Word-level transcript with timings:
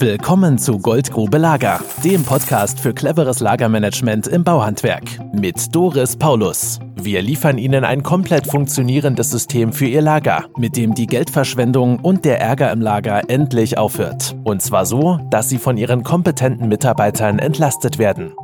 Willkommen 0.00 0.58
zu 0.58 0.78
Goldgrube 0.78 1.38
Lager, 1.38 1.80
dem 2.04 2.22
Podcast 2.22 2.78
für 2.78 2.94
cleveres 2.94 3.40
Lagermanagement 3.40 4.28
im 4.28 4.44
Bauhandwerk 4.44 5.02
mit 5.32 5.74
Doris 5.74 6.14
Paulus. 6.14 6.78
Wir 6.94 7.20
liefern 7.20 7.58
Ihnen 7.58 7.82
ein 7.82 8.04
komplett 8.04 8.46
funktionierendes 8.46 9.28
System 9.32 9.72
für 9.72 9.86
Ihr 9.86 10.02
Lager, 10.02 10.44
mit 10.56 10.76
dem 10.76 10.94
die 10.94 11.08
Geldverschwendung 11.08 11.98
und 11.98 12.24
der 12.24 12.40
Ärger 12.40 12.70
im 12.70 12.80
Lager 12.80 13.28
endlich 13.28 13.76
aufhört. 13.76 14.36
Und 14.44 14.62
zwar 14.62 14.86
so, 14.86 15.18
dass 15.30 15.48
Sie 15.48 15.58
von 15.58 15.76
Ihren 15.76 16.04
kompetenten 16.04 16.68
Mitarbeitern 16.68 17.40
entlastet 17.40 17.98
werden. 17.98 18.34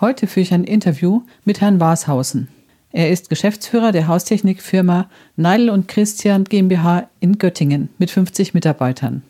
Heute 0.00 0.28
führe 0.28 0.42
ich 0.42 0.54
ein 0.54 0.62
Interview 0.62 1.22
mit 1.44 1.60
Herrn 1.60 1.80
Warshausen. 1.80 2.46
Er 2.92 3.10
ist 3.10 3.28
Geschäftsführer 3.28 3.90
der 3.90 4.06
Haustechnikfirma 4.06 5.10
Neidl 5.34 5.68
und 5.68 5.88
Christian 5.88 6.44
GmbH 6.44 7.08
in 7.18 7.38
Göttingen 7.38 7.88
mit 7.98 8.12
50 8.12 8.54
Mitarbeitern. 8.54 9.24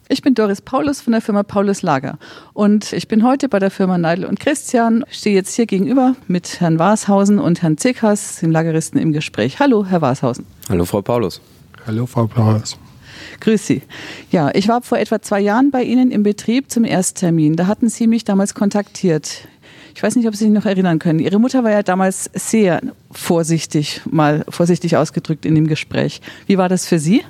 Ich 0.08 0.22
bin 0.22 0.34
Doris 0.34 0.60
Paulus 0.60 1.00
von 1.00 1.12
der 1.12 1.20
Firma 1.20 1.42
Paulus 1.42 1.82
Lager 1.82 2.18
und 2.52 2.92
ich 2.92 3.08
bin 3.08 3.24
heute 3.24 3.48
bei 3.48 3.58
der 3.58 3.70
Firma 3.70 3.96
Neidl 3.96 4.24
und 4.24 4.40
Christian, 4.40 5.04
stehe 5.08 5.34
jetzt 5.34 5.54
hier 5.54 5.66
gegenüber 5.66 6.16
mit 6.26 6.60
Herrn 6.60 6.78
Warshausen 6.78 7.38
und 7.38 7.62
Herrn 7.62 7.78
Zickers, 7.78 8.40
dem 8.40 8.50
Lageristen, 8.50 9.00
im 9.00 9.12
Gespräch. 9.12 9.60
Hallo, 9.60 9.86
Herr 9.86 10.02
Warshausen. 10.02 10.46
Hallo, 10.68 10.84
Frau 10.84 11.00
Paulus. 11.00 11.40
Hallo, 11.86 12.06
Frau 12.06 12.26
Paulus. 12.26 12.76
Grüß 13.40 13.66
Sie. 13.66 13.82
Ja, 14.30 14.50
ich 14.54 14.68
war 14.68 14.82
vor 14.82 14.98
etwa 14.98 15.20
zwei 15.20 15.40
Jahren 15.40 15.70
bei 15.70 15.82
Ihnen 15.82 16.10
im 16.10 16.22
Betrieb 16.22 16.70
zum 16.70 16.84
Ersttermin. 16.84 17.56
Da 17.56 17.66
hatten 17.66 17.88
Sie 17.88 18.06
mich 18.06 18.24
damals 18.24 18.54
kontaktiert. 18.54 19.46
Ich 19.94 20.02
weiß 20.02 20.16
nicht, 20.16 20.26
ob 20.26 20.34
Sie 20.34 20.44
sich 20.44 20.52
noch 20.52 20.66
erinnern 20.66 20.98
können. 20.98 21.20
Ihre 21.20 21.38
Mutter 21.38 21.62
war 21.62 21.70
ja 21.70 21.82
damals 21.82 22.30
sehr 22.34 22.80
vorsichtig, 23.12 24.00
mal 24.10 24.44
vorsichtig 24.48 24.96
ausgedrückt 24.96 25.46
in 25.46 25.54
dem 25.54 25.68
Gespräch. 25.68 26.20
Wie 26.46 26.58
war 26.58 26.68
das 26.68 26.86
für 26.86 26.98
Sie? 26.98 27.22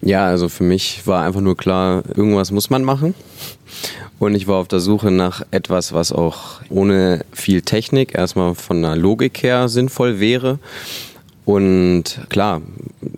Ja, 0.00 0.26
also 0.26 0.48
für 0.48 0.64
mich 0.64 1.06
war 1.06 1.24
einfach 1.24 1.40
nur 1.40 1.56
klar, 1.56 2.04
irgendwas 2.14 2.50
muss 2.50 2.70
man 2.70 2.84
machen. 2.84 3.14
Und 4.18 4.34
ich 4.34 4.46
war 4.46 4.56
auf 4.56 4.68
der 4.68 4.80
Suche 4.80 5.10
nach 5.10 5.42
etwas, 5.50 5.92
was 5.92 6.12
auch 6.12 6.60
ohne 6.68 7.24
viel 7.32 7.62
Technik 7.62 8.14
erstmal 8.14 8.54
von 8.54 8.82
der 8.82 8.96
Logik 8.96 9.42
her 9.42 9.68
sinnvoll 9.68 10.20
wäre 10.20 10.58
und 11.48 12.04
klar, 12.28 12.60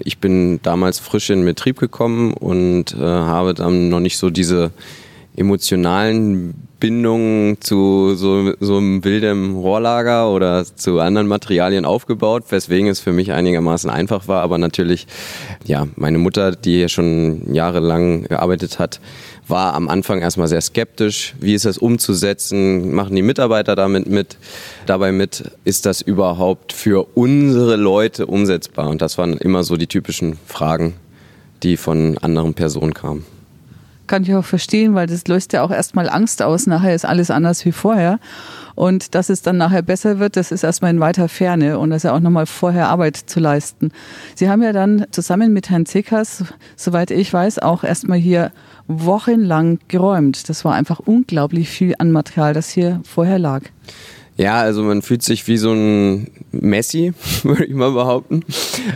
ich 0.04 0.18
bin 0.18 0.62
damals 0.62 1.00
frisch 1.00 1.30
in 1.30 1.40
den 1.40 1.46
Betrieb 1.46 1.80
gekommen 1.80 2.32
und 2.32 2.94
äh, 2.94 3.00
habe 3.00 3.54
dann 3.54 3.88
noch 3.88 3.98
nicht 3.98 4.18
so 4.18 4.30
diese 4.30 4.70
emotionalen 5.36 6.54
Bindungen 6.80 7.60
zu 7.60 8.14
so, 8.14 8.54
so 8.58 8.78
einem 8.78 9.04
wilden 9.04 9.54
Rohrlager 9.54 10.32
oder 10.32 10.64
zu 10.64 10.98
anderen 10.98 11.28
Materialien 11.28 11.84
aufgebaut, 11.84 12.44
weswegen 12.48 12.88
es 12.88 13.00
für 13.00 13.12
mich 13.12 13.32
einigermaßen 13.32 13.90
einfach 13.90 14.28
war. 14.28 14.42
Aber 14.42 14.56
natürlich, 14.56 15.06
ja, 15.64 15.86
meine 15.96 16.18
Mutter, 16.18 16.52
die 16.52 16.76
hier 16.76 16.88
schon 16.88 17.52
jahrelang 17.52 18.24
gearbeitet 18.24 18.78
hat, 18.78 19.00
war 19.46 19.74
am 19.74 19.88
Anfang 19.88 20.20
erstmal 20.20 20.48
sehr 20.48 20.60
skeptisch. 20.62 21.34
Wie 21.38 21.54
ist 21.54 21.66
das 21.66 21.76
umzusetzen? 21.76 22.94
Machen 22.94 23.14
die 23.14 23.22
Mitarbeiter 23.22 23.76
damit 23.76 24.06
mit? 24.08 24.38
Dabei 24.86 25.12
mit, 25.12 25.50
ist 25.64 25.84
das 25.84 26.00
überhaupt 26.00 26.72
für 26.72 27.06
unsere 27.14 27.76
Leute 27.76 28.26
umsetzbar? 28.26 28.88
Und 28.88 29.02
das 29.02 29.18
waren 29.18 29.34
immer 29.34 29.64
so 29.64 29.76
die 29.76 29.86
typischen 29.86 30.38
Fragen, 30.46 30.94
die 31.62 31.76
von 31.76 32.16
anderen 32.18 32.54
Personen 32.54 32.94
kamen. 32.94 33.26
Kann 34.10 34.24
ich 34.24 34.34
auch 34.34 34.44
verstehen, 34.44 34.96
weil 34.96 35.06
das 35.06 35.28
löst 35.28 35.52
ja 35.52 35.62
auch 35.62 35.70
erstmal 35.70 36.10
Angst 36.10 36.42
aus. 36.42 36.66
Nachher 36.66 36.96
ist 36.96 37.04
alles 37.04 37.30
anders 37.30 37.64
wie 37.64 37.70
vorher. 37.70 38.18
Und 38.74 39.14
dass 39.14 39.28
es 39.28 39.42
dann 39.42 39.56
nachher 39.56 39.82
besser 39.82 40.18
wird, 40.18 40.34
das 40.34 40.50
ist 40.50 40.64
erstmal 40.64 40.90
in 40.90 40.98
weiter 40.98 41.28
Ferne 41.28 41.78
und 41.78 41.90
das 41.90 41.98
ist 41.98 42.02
ja 42.08 42.12
auch 42.16 42.18
nochmal 42.18 42.46
vorher 42.46 42.88
Arbeit 42.88 43.16
zu 43.16 43.38
leisten. 43.38 43.92
Sie 44.34 44.50
haben 44.50 44.64
ja 44.64 44.72
dann 44.72 45.06
zusammen 45.12 45.52
mit 45.52 45.70
Herrn 45.70 45.86
Zickers, 45.86 46.42
soweit 46.74 47.12
ich 47.12 47.32
weiß, 47.32 47.60
auch 47.60 47.84
erstmal 47.84 48.18
hier 48.18 48.50
wochenlang 48.88 49.78
geräumt. 49.86 50.48
Das 50.48 50.64
war 50.64 50.74
einfach 50.74 50.98
unglaublich 50.98 51.68
viel 51.68 51.94
an 52.00 52.10
Material, 52.10 52.52
das 52.52 52.68
hier 52.68 53.00
vorher 53.04 53.38
lag. 53.38 53.62
Ja, 54.36 54.58
also 54.58 54.82
man 54.82 55.02
fühlt 55.02 55.22
sich 55.22 55.46
wie 55.46 55.56
so 55.56 55.72
ein 55.72 56.32
Messi, 56.50 57.12
würde 57.44 57.64
ich 57.64 57.74
mal 57.74 57.92
behaupten, 57.92 58.42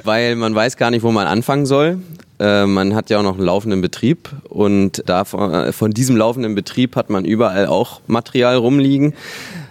weil 0.03 0.34
man 0.34 0.56
weiß 0.56 0.76
gar 0.76 0.91
nicht, 0.91 1.04
wo 1.04 1.12
man 1.12 1.28
anfangen 1.28 1.66
soll. 1.66 2.00
Äh, 2.39 2.67
man 2.67 2.95
hat 2.95 3.11
ja 3.11 3.19
auch 3.19 3.22
noch 3.22 3.37
einen 3.37 3.45
laufenden 3.45 3.81
Betrieb 3.81 4.31
und 4.49 5.03
da 5.06 5.25
von, 5.25 5.72
von 5.72 5.91
diesem 5.93 6.17
laufenden 6.17 6.55
Betrieb 6.55 6.97
hat 6.97 7.11
man 7.11 7.25
überall 7.25 7.67
auch 7.67 8.00
Material 8.06 8.56
rumliegen. 8.56 9.15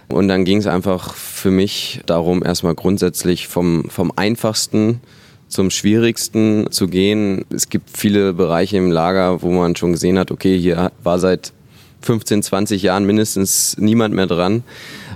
Und 0.08 0.28
dann 0.28 0.44
ging 0.44 0.58
es 0.58 0.66
einfach 0.66 1.14
für 1.14 1.50
mich 1.50 2.00
darum, 2.06 2.44
erstmal 2.44 2.74
grundsätzlich 2.74 3.48
vom, 3.48 3.88
vom 3.88 4.12
einfachsten 4.16 5.00
zum 5.48 5.70
Schwierigsten 5.70 6.70
zu 6.70 6.88
gehen. 6.88 7.44
Es 7.50 7.68
gibt 7.68 7.96
viele 7.96 8.32
Bereiche 8.32 8.76
im 8.76 8.90
Lager, 8.90 9.42
wo 9.42 9.50
man 9.50 9.76
schon 9.76 9.92
gesehen 9.92 10.18
hat, 10.18 10.30
okay, 10.30 10.58
hier 10.58 10.90
war 11.02 11.18
seit 11.18 11.52
15, 12.02 12.42
20 12.42 12.82
Jahren 12.82 13.04
mindestens 13.06 13.76
niemand 13.78 14.14
mehr 14.14 14.26
dran. 14.26 14.62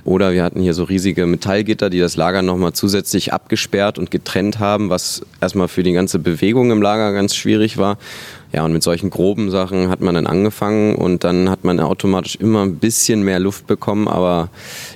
Oder 0.08 0.32
wir 0.32 0.42
hatten 0.42 0.62
hier 0.62 0.72
so 0.72 0.84
riesige 0.84 1.26
Metallgitter, 1.26 1.90
die 1.90 1.98
das 1.98 2.16
Lager 2.16 2.40
nochmal 2.40 2.72
zusätzlich 2.72 3.34
abgesperrt 3.34 3.98
und 3.98 4.10
getrennt 4.10 4.58
haben, 4.58 4.88
was 4.88 5.20
erstmal 5.42 5.68
für 5.68 5.82
die 5.82 5.92
ganze 5.92 6.18
Bewegung 6.18 6.70
im 6.70 6.80
Lager 6.80 7.12
ganz 7.12 7.34
schwierig 7.34 7.76
war. 7.76 7.98
Ja, 8.50 8.64
und 8.64 8.72
mit 8.72 8.82
solchen 8.82 9.10
groben 9.10 9.50
Sachen 9.50 9.90
hat 9.90 10.00
man 10.00 10.14
dann 10.14 10.26
angefangen 10.26 10.94
und 10.94 11.24
dann 11.24 11.50
hat 11.50 11.62
man 11.62 11.78
automatisch 11.78 12.36
immer 12.36 12.62
ein 12.62 12.76
bisschen 12.76 13.22
mehr 13.22 13.38
Luft 13.38 13.66
bekommen. 13.66 14.08
Aber 14.08 14.48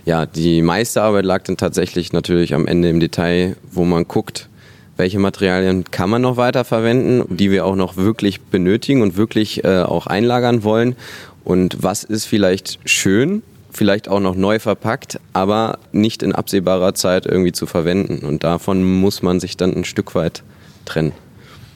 ja, 0.07 0.25
die 0.25 0.63
meiste 0.63 1.03
Arbeit 1.03 1.27
lag 1.27 1.43
dann 1.43 1.59
tatsächlich 1.59 2.15
natürlich 2.15 2.55
am 2.55 2.67
Ende 2.67 2.89
im 2.89 2.99
Detail, 2.99 3.57
wo 3.71 3.85
man 3.85 4.09
guckt, 4.09 4.49
welche 4.97 5.19
Materialien 5.19 5.85
kann 5.91 6.09
man 6.09 6.23
noch 6.23 6.39
weiter 6.39 6.65
verwenden, 6.65 7.37
die 7.37 7.51
wir 7.51 7.67
auch 7.67 7.77
noch 7.77 7.99
wirklich 7.99 8.41
benötigen 8.41 9.03
und 9.03 9.19
wirklich 9.19 9.63
äh, 9.63 9.83
auch 9.83 10.07
einlagern 10.07 10.65
wollen 10.65 10.97
und 11.45 11.83
was 11.83 12.05
ist 12.05 12.25
vielleicht 12.25 12.79
schön, 12.85 13.43
vielleicht 13.73 14.09
auch 14.09 14.21
noch 14.21 14.37
neu 14.37 14.59
verpackt, 14.59 15.19
aber 15.33 15.79
nicht 15.93 16.23
in 16.23 16.33
absehbarer 16.33 16.95
Zeit 16.95 17.27
irgendwie 17.27 17.53
zu 17.53 17.67
verwenden 17.67 18.25
und 18.25 18.45
davon 18.45 18.85
muss 18.85 19.23
man 19.23 19.41
sich 19.41 19.57
dann 19.57 19.75
ein 19.75 19.85
Stück 19.85 20.15
weit 20.15 20.43
trennen. 20.85 21.13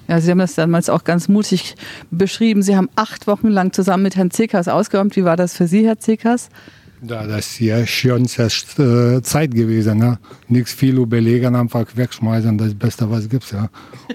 Ja, 0.09 0.21
Sie 0.21 0.31
haben 0.31 0.39
das 0.39 0.55
damals 0.55 0.89
auch 0.89 1.03
ganz 1.03 1.27
mutig 1.29 1.75
beschrieben. 2.12 2.62
Sie 2.62 2.77
haben 2.77 2.89
acht 2.95 3.27
Wochen 3.27 3.49
lang 3.49 3.73
zusammen 3.73 4.05
mit 4.05 4.15
Herrn 4.15 4.31
Zickers 4.31 4.69
ausgeräumt. 4.69 5.17
Wie 5.17 5.25
war 5.25 5.37
das 5.37 5.57
für 5.57 5.67
Sie, 5.67 5.84
Herr 5.84 5.99
Zickers? 5.99 6.49
Ja, 7.03 7.27
das 7.27 7.47
ist 7.47 7.61
ja 7.61 7.87
schon 7.87 8.25
äh, 8.25 9.23
Zeit 9.23 9.55
gewesen. 9.55 9.99
Ne? 9.99 10.19
Nichts 10.49 10.73
viel 10.73 10.99
überlegen, 10.99 11.55
einfach 11.57 11.84
wegschmeißen, 11.95 12.57
das 12.57 12.75
Beste, 12.75 13.11
was 13.11 13.28
gibt 13.28 13.51
ja. 13.53 13.69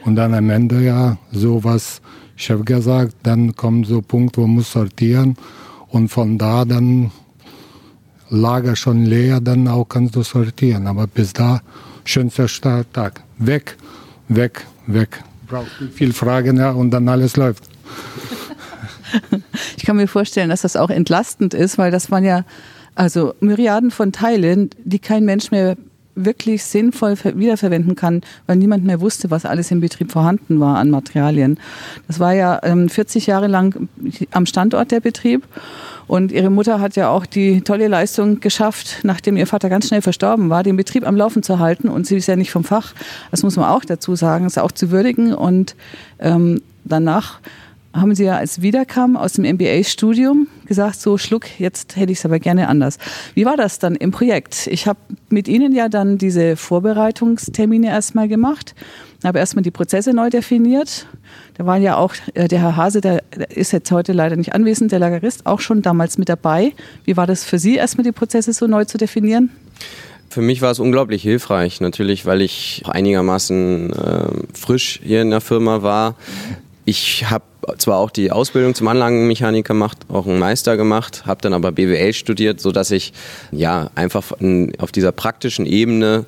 Und 0.05 0.15
dann 0.15 0.33
am 0.33 0.49
Ende 0.49 0.81
ja 0.81 1.17
sowas, 1.31 2.01
ich 2.37 2.49
habe 2.49 2.63
gesagt, 2.63 3.15
dann 3.23 3.55
kommt 3.55 3.87
so 3.87 3.97
ein 3.97 4.03
Punkt, 4.03 4.37
wo 4.37 4.41
man 4.41 4.55
muss 4.55 4.71
sortieren 4.71 5.35
und 5.89 6.07
von 6.07 6.37
da 6.37 6.65
dann 6.65 7.11
Lager 8.31 8.75
schon 8.75 9.05
leer, 9.05 9.41
dann 9.41 9.67
auch 9.67 9.85
kannst 9.85 10.15
du 10.15 10.23
sortieren. 10.23 10.87
Aber 10.87 11.05
bis 11.05 11.33
da, 11.33 11.61
schönster 12.05 12.47
Tag. 12.91 13.21
Weg, 13.37 13.77
weg, 14.29 14.65
weg. 14.87 15.23
Brauchst 15.47 15.71
viel 15.93 16.13
Fragen 16.13 16.57
ja, 16.57 16.71
und 16.71 16.91
dann 16.91 17.07
alles 17.07 17.37
läuft. 17.37 17.65
Ich 19.75 19.85
kann 19.85 19.97
mir 19.97 20.07
vorstellen, 20.07 20.49
dass 20.49 20.61
das 20.61 20.77
auch 20.77 20.89
entlastend 20.89 21.53
ist, 21.53 21.77
weil 21.77 21.91
das 21.91 22.11
waren 22.11 22.23
ja 22.23 22.45
also 22.95 23.33
Myriaden 23.41 23.91
von 23.91 24.13
Teilen, 24.13 24.69
die 24.85 24.99
kein 24.99 25.25
Mensch 25.25 25.51
mehr 25.51 25.75
wirklich 26.15 26.63
sinnvoll 26.63 27.15
wiederverwenden 27.23 27.95
kann, 27.95 28.21
weil 28.47 28.57
niemand 28.57 28.83
mehr 28.83 29.01
wusste, 29.01 29.31
was 29.31 29.45
alles 29.45 29.71
im 29.71 29.79
Betrieb 29.79 30.11
vorhanden 30.11 30.59
war 30.59 30.77
an 30.77 30.89
Materialien. 30.89 31.59
Das 32.07 32.19
war 32.19 32.33
ja 32.33 32.59
ähm, 32.63 32.89
40 32.89 33.27
Jahre 33.27 33.47
lang 33.47 33.89
am 34.31 34.45
Standort 34.45 34.91
der 34.91 34.99
Betrieb 34.99 35.47
und 36.07 36.31
ihre 36.31 36.49
Mutter 36.49 36.81
hat 36.81 36.95
ja 36.95 37.09
auch 37.09 37.25
die 37.25 37.61
tolle 37.61 37.87
Leistung 37.87 38.39
geschafft, 38.41 38.99
nachdem 39.03 39.37
ihr 39.37 39.47
Vater 39.47 39.69
ganz 39.69 39.87
schnell 39.87 40.01
verstorben 40.01 40.49
war, 40.49 40.63
den 40.63 40.75
Betrieb 40.75 41.07
am 41.07 41.15
Laufen 41.15 41.43
zu 41.43 41.59
halten 41.59 41.87
und 41.87 42.05
sie 42.05 42.17
ist 42.17 42.27
ja 42.27 42.35
nicht 42.35 42.51
vom 42.51 42.63
Fach. 42.63 42.93
Das 43.31 43.43
muss 43.43 43.55
man 43.55 43.65
auch 43.65 43.85
dazu 43.85 44.15
sagen, 44.15 44.45
ist 44.45 44.59
auch 44.59 44.73
zu 44.73 44.91
würdigen 44.91 45.33
und 45.33 45.75
ähm, 46.19 46.61
danach 46.83 47.39
haben 47.93 48.15
Sie 48.15 48.23
ja, 48.23 48.37
als 48.37 48.61
wiederkam 48.61 49.17
aus 49.17 49.33
dem 49.33 49.45
MBA-Studium, 49.45 50.47
gesagt, 50.65 50.99
so 51.01 51.17
Schluck, 51.17 51.59
jetzt 51.59 51.95
hätte 51.97 52.11
ich 52.11 52.19
es 52.19 52.25
aber 52.25 52.39
gerne 52.39 52.67
anders. 52.69 52.97
Wie 53.33 53.45
war 53.45 53.57
das 53.57 53.79
dann 53.79 53.95
im 53.95 54.11
Projekt? 54.11 54.67
Ich 54.67 54.87
habe 54.87 54.99
mit 55.29 55.47
Ihnen 55.47 55.73
ja 55.73 55.89
dann 55.89 56.17
diese 56.17 56.55
Vorbereitungstermine 56.55 57.87
erstmal 57.87 58.27
gemacht, 58.27 58.75
habe 59.23 59.39
erstmal 59.39 59.63
die 59.63 59.71
Prozesse 59.71 60.13
neu 60.13 60.29
definiert. 60.29 61.07
Da 61.55 61.65
war 61.65 61.77
ja 61.77 61.97
auch 61.97 62.13
äh, 62.33 62.47
der 62.47 62.61
Herr 62.61 62.75
Hase, 62.77 63.01
der 63.01 63.23
ist 63.49 63.71
jetzt 63.71 63.91
heute 63.91 64.13
leider 64.13 64.35
nicht 64.35 64.53
anwesend, 64.55 64.91
der 64.91 64.99
Lagerist, 64.99 65.45
auch 65.45 65.59
schon 65.59 65.81
damals 65.81 66.17
mit 66.17 66.29
dabei. 66.29 66.73
Wie 67.03 67.17
war 67.17 67.27
das 67.27 67.43
für 67.43 67.59
Sie, 67.59 67.75
erstmal 67.75 68.03
die 68.03 68.13
Prozesse 68.13 68.53
so 68.53 68.67
neu 68.67 68.85
zu 68.85 68.97
definieren? 68.97 69.49
Für 70.29 70.41
mich 70.41 70.61
war 70.61 70.71
es 70.71 70.79
unglaublich 70.79 71.23
hilfreich, 71.23 71.81
natürlich, 71.81 72.25
weil 72.25 72.41
ich 72.41 72.83
einigermaßen 72.85 73.91
äh, 73.91 74.57
frisch 74.57 75.01
hier 75.03 75.21
in 75.21 75.29
der 75.29 75.41
Firma 75.41 75.81
war. 75.81 76.15
Ich 76.91 77.29
habe 77.29 77.45
zwar 77.77 77.99
auch 77.99 78.11
die 78.11 78.31
Ausbildung 78.33 78.75
zum 78.75 78.89
Anlagenmechaniker 78.89 79.73
gemacht, 79.73 79.99
auch 80.09 80.27
einen 80.27 80.39
Meister 80.39 80.75
gemacht, 80.75 81.23
habe 81.25 81.39
dann 81.41 81.53
aber 81.53 81.71
BWL 81.71 82.11
studiert, 82.11 82.59
so 82.59 82.73
dass 82.73 82.91
ich 82.91 83.13
ja 83.53 83.89
einfach 83.95 84.33
auf 84.77 84.91
dieser 84.91 85.13
praktischen 85.13 85.65
Ebene 85.65 86.25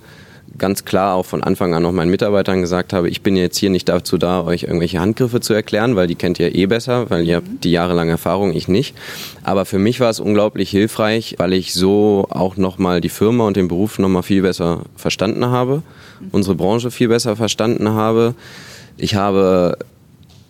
ganz 0.58 0.86
klar 0.86 1.16
auch 1.16 1.26
von 1.26 1.44
Anfang 1.44 1.74
an 1.74 1.84
noch 1.84 1.92
meinen 1.92 2.12
Mitarbeitern 2.12 2.62
gesagt 2.62 2.94
habe, 2.94 3.10
ich 3.10 3.22
bin 3.24 3.36
jetzt 3.36 3.58
hier 3.58 3.72
nicht 3.72 3.90
dazu 3.90 4.18
da, 4.18 4.46
euch 4.46 4.64
irgendwelche 4.64 5.02
Handgriffe 5.02 5.42
zu 5.42 5.54
erklären, 5.54 5.98
weil 5.98 6.08
die 6.08 6.16
kennt 6.16 6.40
ihr 6.40 6.56
eh 6.56 6.66
besser, 6.66 7.10
weil 7.10 7.28
ihr 7.28 7.36
habt 7.36 7.66
die 7.66 7.72
jahrelange 7.72 8.12
Erfahrung, 8.12 8.54
ich 8.54 8.70
nicht. 8.70 8.96
Aber 9.44 9.66
für 9.66 9.80
mich 9.80 10.00
war 10.00 10.12
es 10.12 10.22
unglaublich 10.22 10.70
hilfreich, 10.70 11.36
weil 11.40 11.52
ich 11.52 11.74
so 11.74 12.26
auch 12.30 12.56
nochmal 12.56 13.02
die 13.02 13.10
Firma 13.10 13.46
und 13.46 13.58
den 13.58 13.68
Beruf 13.68 14.00
nochmal 14.00 14.24
viel 14.24 14.44
besser 14.44 14.84
verstanden 14.96 15.46
habe, 15.48 15.84
unsere 16.32 16.56
Branche 16.56 16.90
viel 16.90 17.10
besser 17.10 17.36
verstanden 17.36 17.90
habe. 17.90 18.34
Ich 18.96 19.16
habe 19.16 19.78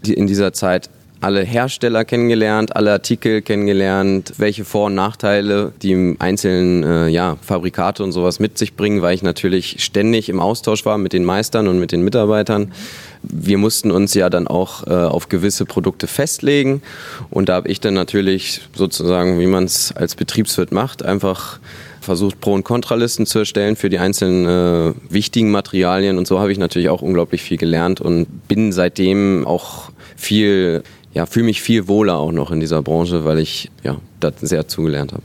in 0.07 0.27
dieser 0.27 0.53
Zeit 0.53 0.89
alle 1.23 1.41
Hersteller 1.41 2.03
kennengelernt, 2.03 2.75
alle 2.75 2.91
Artikel 2.91 3.41
kennengelernt, 3.41 4.33
welche 4.37 4.65
Vor- 4.65 4.87
und 4.87 4.95
Nachteile 4.95 5.71
die 5.81 6.17
einzelnen 6.19 6.83
äh, 6.83 7.07
ja, 7.07 7.37
Fabrikate 7.41 8.03
und 8.03 8.11
sowas 8.11 8.39
mit 8.39 8.57
sich 8.57 8.75
bringen, 8.75 9.01
weil 9.01 9.15
ich 9.15 9.23
natürlich 9.23 9.77
ständig 9.81 10.27
im 10.27 10.41
Austausch 10.41 10.85
war 10.85 10.97
mit 10.97 11.13
den 11.13 11.23
Meistern 11.23 11.69
und 11.69 11.79
mit 11.79 11.93
den 11.93 12.03
Mitarbeitern. 12.03 12.73
Wir 13.21 13.57
mussten 13.57 13.89
uns 13.89 14.13
ja 14.13 14.29
dann 14.29 14.47
auch 14.49 14.85
äh, 14.85 14.89
auf 14.89 15.29
gewisse 15.29 15.65
Produkte 15.65 16.07
festlegen 16.07 16.81
und 17.29 17.47
da 17.47 17.55
habe 17.55 17.69
ich 17.69 17.79
dann 17.79 17.93
natürlich 17.93 18.61
sozusagen, 18.75 19.39
wie 19.39 19.47
man 19.47 19.63
es 19.63 19.93
als 19.95 20.15
Betriebswirt 20.15 20.73
macht, 20.73 21.05
einfach 21.05 21.59
versucht, 22.01 22.41
Pro- 22.41 22.53
und 22.53 22.65
Kontralisten 22.65 23.25
zu 23.25 23.39
erstellen 23.39 23.77
für 23.77 23.89
die 23.89 23.97
einzelnen 23.97 24.45
äh, 24.45 24.93
wichtigen 25.09 25.51
Materialien. 25.51 26.17
Und 26.17 26.27
so 26.27 26.39
habe 26.39 26.51
ich 26.51 26.57
natürlich 26.57 26.89
auch 26.89 27.01
unglaublich 27.01 27.41
viel 27.41 27.57
gelernt 27.57 28.01
und 28.01 28.27
bin 28.49 28.73
seitdem 28.73 29.47
auch 29.47 29.92
viel, 30.15 30.83
ja, 31.13 31.25
fühle 31.25 31.45
mich 31.45 31.61
viel 31.61 31.87
wohler 31.87 32.17
auch 32.17 32.31
noch 32.31 32.51
in 32.51 32.59
dieser 32.59 32.81
Branche, 32.81 33.25
weil 33.25 33.39
ich 33.39 33.71
ja, 33.83 33.97
da 34.19 34.31
sehr 34.41 34.67
zugelernt 34.67 35.13
habe. 35.13 35.23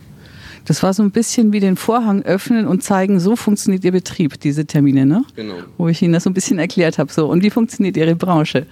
Das 0.65 0.83
war 0.83 0.93
so 0.93 1.03
ein 1.03 1.11
bisschen 1.11 1.53
wie 1.53 1.61
den 1.61 1.77
Vorhang 1.77 2.23
öffnen 2.23 2.67
und 2.67 2.83
zeigen, 2.83 3.21
so 3.21 3.37
funktioniert 3.37 3.85
Ihr 3.85 3.93
Betrieb, 3.93 4.39
diese 4.39 4.67
Termine, 4.67 5.07
ne? 5.07 5.25
Genau. 5.35 5.55
Wo 5.79 5.89
ich 5.89 6.03
Ihnen 6.03 6.13
das 6.13 6.25
so 6.25 6.31
ein 6.31 6.35
bisschen 6.35 6.59
erklärt 6.59 6.99
habe. 6.99 7.11
So, 7.11 7.27
und 7.27 7.43
wie 7.43 7.49
funktioniert 7.49 7.97
Ihre 7.97 8.15
Branche? 8.15 8.67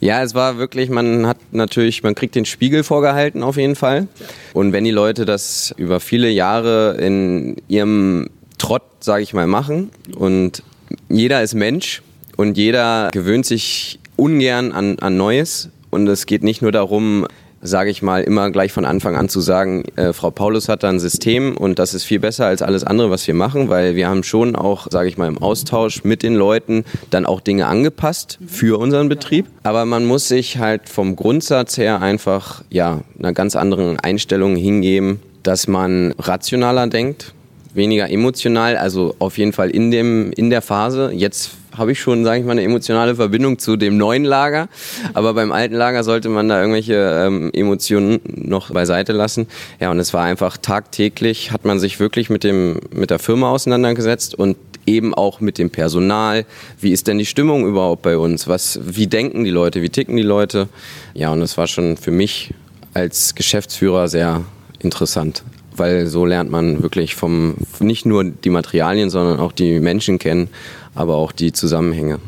Ja, 0.00 0.22
es 0.22 0.34
war 0.34 0.56
wirklich, 0.56 0.88
man 0.88 1.26
hat 1.26 1.36
natürlich, 1.52 2.02
man 2.02 2.14
kriegt 2.14 2.34
den 2.34 2.46
Spiegel 2.46 2.82
vorgehalten 2.82 3.42
auf 3.42 3.56
jeden 3.58 3.76
Fall. 3.76 4.08
Und 4.54 4.72
wenn 4.72 4.84
die 4.84 4.90
Leute 4.90 5.26
das 5.26 5.74
über 5.76 6.00
viele 6.00 6.30
Jahre 6.30 6.96
in 6.98 7.56
ihrem 7.68 8.30
Trott, 8.56 8.82
sage 9.00 9.22
ich 9.22 9.34
mal, 9.34 9.46
machen 9.46 9.90
und 10.16 10.62
jeder 11.08 11.42
ist 11.42 11.54
Mensch 11.54 12.02
und 12.36 12.56
jeder 12.56 13.10
gewöhnt 13.12 13.44
sich 13.44 13.99
ungern 14.20 14.72
an, 14.72 14.98
an 14.98 15.16
Neues 15.16 15.70
und 15.90 16.06
es 16.06 16.26
geht 16.26 16.44
nicht 16.44 16.62
nur 16.62 16.72
darum, 16.72 17.26
sage 17.62 17.90
ich 17.90 18.00
mal, 18.00 18.22
immer 18.22 18.50
gleich 18.50 18.72
von 18.72 18.84
Anfang 18.84 19.16
an 19.16 19.28
zu 19.28 19.40
sagen, 19.40 19.84
äh, 19.96 20.12
Frau 20.12 20.30
Paulus 20.30 20.68
hat 20.68 20.82
da 20.82 20.88
ein 20.88 21.00
System 21.00 21.56
und 21.56 21.78
das 21.78 21.94
ist 21.94 22.04
viel 22.04 22.20
besser 22.20 22.46
als 22.46 22.62
alles 22.62 22.84
andere, 22.84 23.10
was 23.10 23.26
wir 23.26 23.34
machen, 23.34 23.68
weil 23.68 23.96
wir 23.96 24.08
haben 24.08 24.22
schon 24.22 24.56
auch, 24.56 24.86
sage 24.90 25.08
ich 25.08 25.18
mal, 25.18 25.28
im 25.28 25.38
Austausch 25.38 26.04
mit 26.04 26.22
den 26.22 26.34
Leuten 26.34 26.84
dann 27.10 27.26
auch 27.26 27.40
Dinge 27.40 27.66
angepasst 27.66 28.38
für 28.46 28.78
unseren 28.78 29.08
Betrieb. 29.08 29.46
Aber 29.62 29.84
man 29.84 30.06
muss 30.06 30.28
sich 30.28 30.58
halt 30.58 30.88
vom 30.88 31.16
Grundsatz 31.16 31.76
her 31.76 32.00
einfach 32.00 32.62
ja 32.70 33.02
einer 33.18 33.32
ganz 33.32 33.56
anderen 33.56 33.98
Einstellung 34.00 34.56
hingeben, 34.56 35.20
dass 35.42 35.66
man 35.66 36.14
rationaler 36.18 36.86
denkt, 36.86 37.34
weniger 37.74 38.10
emotional, 38.10 38.76
also 38.76 39.14
auf 39.18 39.38
jeden 39.38 39.52
Fall 39.52 39.70
in 39.70 39.90
dem 39.90 40.32
in 40.32 40.50
der 40.50 40.62
Phase. 40.62 41.12
Jetzt 41.14 41.50
habe 41.76 41.92
ich 41.92 42.00
schon, 42.00 42.24
sage 42.24 42.40
ich 42.40 42.46
mal, 42.46 42.52
eine 42.52 42.62
emotionale 42.62 43.14
Verbindung 43.14 43.58
zu 43.58 43.76
dem 43.76 43.96
neuen 43.96 44.24
Lager. 44.24 44.68
Aber 45.14 45.34
beim 45.34 45.52
alten 45.52 45.74
Lager 45.74 46.04
sollte 46.04 46.28
man 46.28 46.48
da 46.48 46.60
irgendwelche 46.60 46.94
ähm, 46.94 47.50
Emotionen 47.52 48.20
noch 48.24 48.70
beiseite 48.70 49.12
lassen. 49.12 49.46
Ja, 49.80 49.90
und 49.90 49.98
es 49.98 50.12
war 50.12 50.24
einfach 50.24 50.56
tagtäglich, 50.56 51.52
hat 51.52 51.64
man 51.64 51.78
sich 51.78 52.00
wirklich 52.00 52.30
mit, 52.30 52.44
dem, 52.44 52.80
mit 52.92 53.10
der 53.10 53.18
Firma 53.18 53.50
auseinandergesetzt 53.50 54.34
und 54.34 54.56
eben 54.86 55.14
auch 55.14 55.40
mit 55.40 55.58
dem 55.58 55.70
Personal. 55.70 56.44
Wie 56.80 56.92
ist 56.92 57.06
denn 57.06 57.18
die 57.18 57.26
Stimmung 57.26 57.66
überhaupt 57.66 58.02
bei 58.02 58.16
uns? 58.16 58.48
Was, 58.48 58.80
wie 58.82 59.06
denken 59.06 59.44
die 59.44 59.50
Leute? 59.50 59.82
Wie 59.82 59.90
ticken 59.90 60.16
die 60.16 60.22
Leute? 60.22 60.68
Ja, 61.14 61.32
und 61.32 61.42
es 61.42 61.56
war 61.56 61.66
schon 61.66 61.96
für 61.96 62.10
mich 62.10 62.52
als 62.94 63.34
Geschäftsführer 63.34 64.08
sehr 64.08 64.44
interessant 64.80 65.44
weil 65.76 66.06
so 66.06 66.24
lernt 66.24 66.50
man 66.50 66.82
wirklich 66.82 67.14
vom 67.14 67.54
nicht 67.78 68.06
nur 68.06 68.24
die 68.24 68.50
Materialien, 68.50 69.10
sondern 69.10 69.40
auch 69.40 69.52
die 69.52 69.80
Menschen 69.80 70.18
kennen 70.18 70.48
aber 70.94 71.16
auch 71.16 71.32
die 71.32 71.52
Zusammenhänge. 71.52 72.18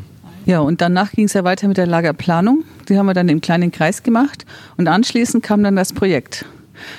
Ja, 0.45 0.59
und 0.59 0.81
danach 0.81 1.11
ging 1.11 1.25
es 1.25 1.33
ja 1.33 1.43
weiter 1.43 1.67
mit 1.67 1.77
der 1.77 1.87
Lagerplanung. 1.87 2.63
Die 2.89 2.97
haben 2.97 3.05
wir 3.05 3.13
dann 3.13 3.29
im 3.29 3.39
kleinen 3.39 3.71
Kreis 3.71 4.03
gemacht 4.03 4.45
und 4.75 4.87
anschließend 4.87 5.43
kam 5.43 5.63
dann 5.63 5.75
das 5.75 5.93
Projekt. 5.93 6.45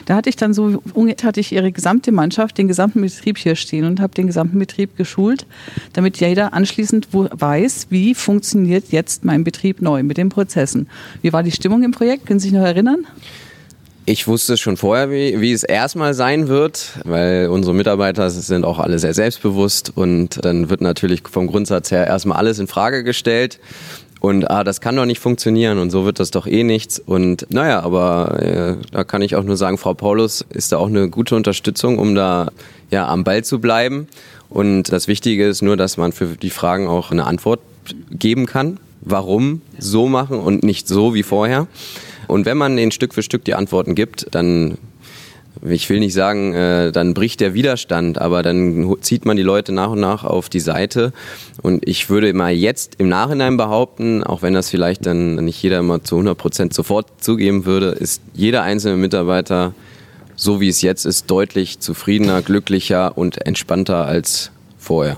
Da 0.06 0.14
hatte 0.14 0.30
ich 0.30 0.36
dann 0.36 0.54
so, 0.54 0.82
hatte 1.22 1.40
ich 1.40 1.52
ihre 1.52 1.70
gesamte 1.70 2.10
Mannschaft, 2.10 2.56
den 2.56 2.68
gesamten 2.68 3.02
Betrieb 3.02 3.36
hier 3.36 3.54
stehen 3.54 3.84
und 3.84 4.00
habe 4.00 4.14
den 4.14 4.28
gesamten 4.28 4.58
Betrieb 4.58 4.96
geschult, 4.96 5.46
damit 5.92 6.18
jeder 6.18 6.54
anschließend 6.54 7.08
weiß, 7.12 7.88
wie 7.90 8.14
funktioniert 8.14 8.92
jetzt 8.92 9.26
mein 9.26 9.44
Betrieb 9.44 9.82
neu 9.82 10.02
mit 10.02 10.16
den 10.16 10.30
Prozessen. 10.30 10.88
Wie 11.20 11.34
war 11.34 11.42
die 11.42 11.50
Stimmung 11.50 11.82
im 11.82 11.90
Projekt? 11.90 12.24
Können 12.24 12.38
Sie 12.38 12.48
sich 12.48 12.56
noch 12.56 12.64
erinnern? 12.64 13.04
Ich 14.06 14.28
wusste 14.28 14.58
schon 14.58 14.76
vorher, 14.76 15.10
wie, 15.10 15.40
wie 15.40 15.52
es 15.52 15.62
erstmal 15.62 16.12
sein 16.12 16.48
wird, 16.48 16.92
weil 17.04 17.48
unsere 17.48 17.74
Mitarbeiter 17.74 18.28
sind 18.28 18.66
auch 18.66 18.78
alle 18.78 18.98
sehr 18.98 19.14
selbstbewusst 19.14 19.92
und 19.94 20.44
dann 20.44 20.68
wird 20.68 20.82
natürlich 20.82 21.22
vom 21.30 21.46
Grundsatz 21.46 21.90
her 21.90 22.06
erstmal 22.06 22.36
alles 22.36 22.58
in 22.58 22.66
Frage 22.66 23.02
gestellt. 23.02 23.60
Und 24.20 24.50
ah, 24.50 24.62
das 24.62 24.82
kann 24.82 24.96
doch 24.96 25.06
nicht 25.06 25.20
funktionieren 25.20 25.78
und 25.78 25.90
so 25.90 26.04
wird 26.04 26.20
das 26.20 26.30
doch 26.30 26.46
eh 26.46 26.64
nichts. 26.64 26.98
Und 26.98 27.46
naja, 27.48 27.80
aber 27.80 28.42
äh, 28.42 28.76
da 28.92 29.04
kann 29.04 29.22
ich 29.22 29.36
auch 29.36 29.42
nur 29.42 29.56
sagen, 29.56 29.78
Frau 29.78 29.94
Paulus 29.94 30.44
ist 30.50 30.72
da 30.72 30.76
auch 30.76 30.88
eine 30.88 31.08
gute 31.08 31.34
Unterstützung, 31.34 31.98
um 31.98 32.14
da 32.14 32.50
ja 32.90 33.08
am 33.08 33.24
Ball 33.24 33.42
zu 33.42 33.58
bleiben. 33.58 34.08
Und 34.50 34.92
das 34.92 35.08
Wichtige 35.08 35.48
ist 35.48 35.62
nur, 35.62 35.78
dass 35.78 35.96
man 35.96 36.12
für 36.12 36.26
die 36.26 36.50
Fragen 36.50 36.88
auch 36.88 37.10
eine 37.10 37.24
Antwort 37.24 37.60
geben 38.10 38.44
kann. 38.44 38.78
Warum 39.00 39.62
so 39.78 40.08
machen 40.08 40.40
und 40.40 40.62
nicht 40.62 40.88
so 40.88 41.14
wie 41.14 41.22
vorher. 41.22 41.68
Und 42.26 42.46
wenn 42.46 42.56
man 42.56 42.76
den 42.76 42.90
Stück 42.90 43.14
für 43.14 43.22
Stück 43.22 43.44
die 43.44 43.54
Antworten 43.54 43.94
gibt, 43.94 44.26
dann 44.32 44.78
ich 45.62 45.88
will 45.88 46.00
nicht 46.00 46.14
sagen, 46.14 46.52
äh, 46.52 46.92
dann 46.92 47.14
bricht 47.14 47.40
der 47.40 47.54
Widerstand, 47.54 48.20
aber 48.20 48.42
dann 48.42 48.96
zieht 49.00 49.24
man 49.24 49.36
die 49.36 49.42
Leute 49.42 49.72
nach 49.72 49.90
und 49.90 50.00
nach 50.00 50.24
auf 50.24 50.48
die 50.48 50.60
Seite. 50.60 51.12
Und 51.62 51.86
ich 51.88 52.10
würde 52.10 52.32
mal 52.34 52.52
jetzt 52.52 52.96
im 52.98 53.08
Nachhinein 53.08 53.56
behaupten, 53.56 54.24
auch 54.24 54.42
wenn 54.42 54.54
das 54.54 54.70
vielleicht 54.70 55.06
dann 55.06 55.36
nicht 55.36 55.62
jeder 55.62 55.78
immer 55.78 56.02
zu 56.02 56.16
100 56.16 56.36
Prozent 56.36 56.74
sofort 56.74 57.06
zugeben 57.22 57.64
würde, 57.64 57.90
ist 57.90 58.20
jeder 58.34 58.62
einzelne 58.62 58.96
Mitarbeiter, 58.96 59.74
so 60.36 60.60
wie 60.60 60.68
es 60.68 60.82
jetzt 60.82 61.06
ist, 61.06 61.30
deutlich 61.30 61.78
zufriedener, 61.78 62.42
glücklicher 62.42 63.16
und 63.16 63.46
entspannter 63.46 64.04
als 64.04 64.50
vorher. 64.78 65.16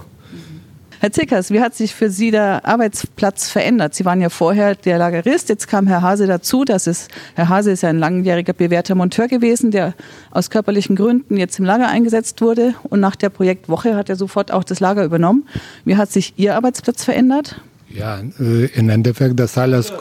Herr 1.07 1.13
Zickers, 1.13 1.53
wie 1.53 1.61
hat 1.61 1.73
sich 1.73 1.95
für 1.95 2.11
Sie 2.11 2.33
der 2.33 2.67
Arbeitsplatz 2.67 3.49
verändert? 3.49 3.95
Sie 3.95 4.05
waren 4.05 4.21
ja 4.21 4.29
vorher 4.29 4.75
der 4.75 4.99
Lagerist, 4.99 5.49
jetzt 5.49 5.69
kam 5.69 5.87
Herr 5.87 6.03
Hase 6.03 6.27
dazu. 6.27 6.65
Das 6.65 6.89
ist, 6.89 7.13
Herr 7.37 7.49
Hase 7.49 7.71
ist 7.71 7.85
ja 7.85 7.91
ein 7.91 8.01
langjähriger 8.01 8.53
bewährter 8.53 8.97
Monteur 8.97 9.29
gewesen, 9.29 9.71
der 9.71 9.95
aus 10.33 10.51
körperlichen 10.51 10.97
Gründen 10.97 11.37
jetzt 11.37 11.61
im 11.61 11.65
Lager 11.65 11.87
eingesetzt 11.87 12.41
wurde. 12.41 12.75
Und 12.83 12.99
nach 12.99 13.15
der 13.15 13.29
Projektwoche 13.29 13.95
hat 13.95 14.11
er 14.11 14.17
sofort 14.17 14.51
auch 14.51 14.65
das 14.65 14.81
Lager 14.81 15.05
übernommen. 15.05 15.47
Wie 15.85 15.95
hat 15.95 16.11
sich 16.11 16.35
Ihr 16.39 16.57
Arbeitsplatz 16.57 17.05
verändert? 17.05 17.61
Ja, 17.89 18.19
äh, 18.41 18.65
im 18.75 18.89
Endeffekt 18.89 19.39
das 19.39 19.57
alles 19.57 19.93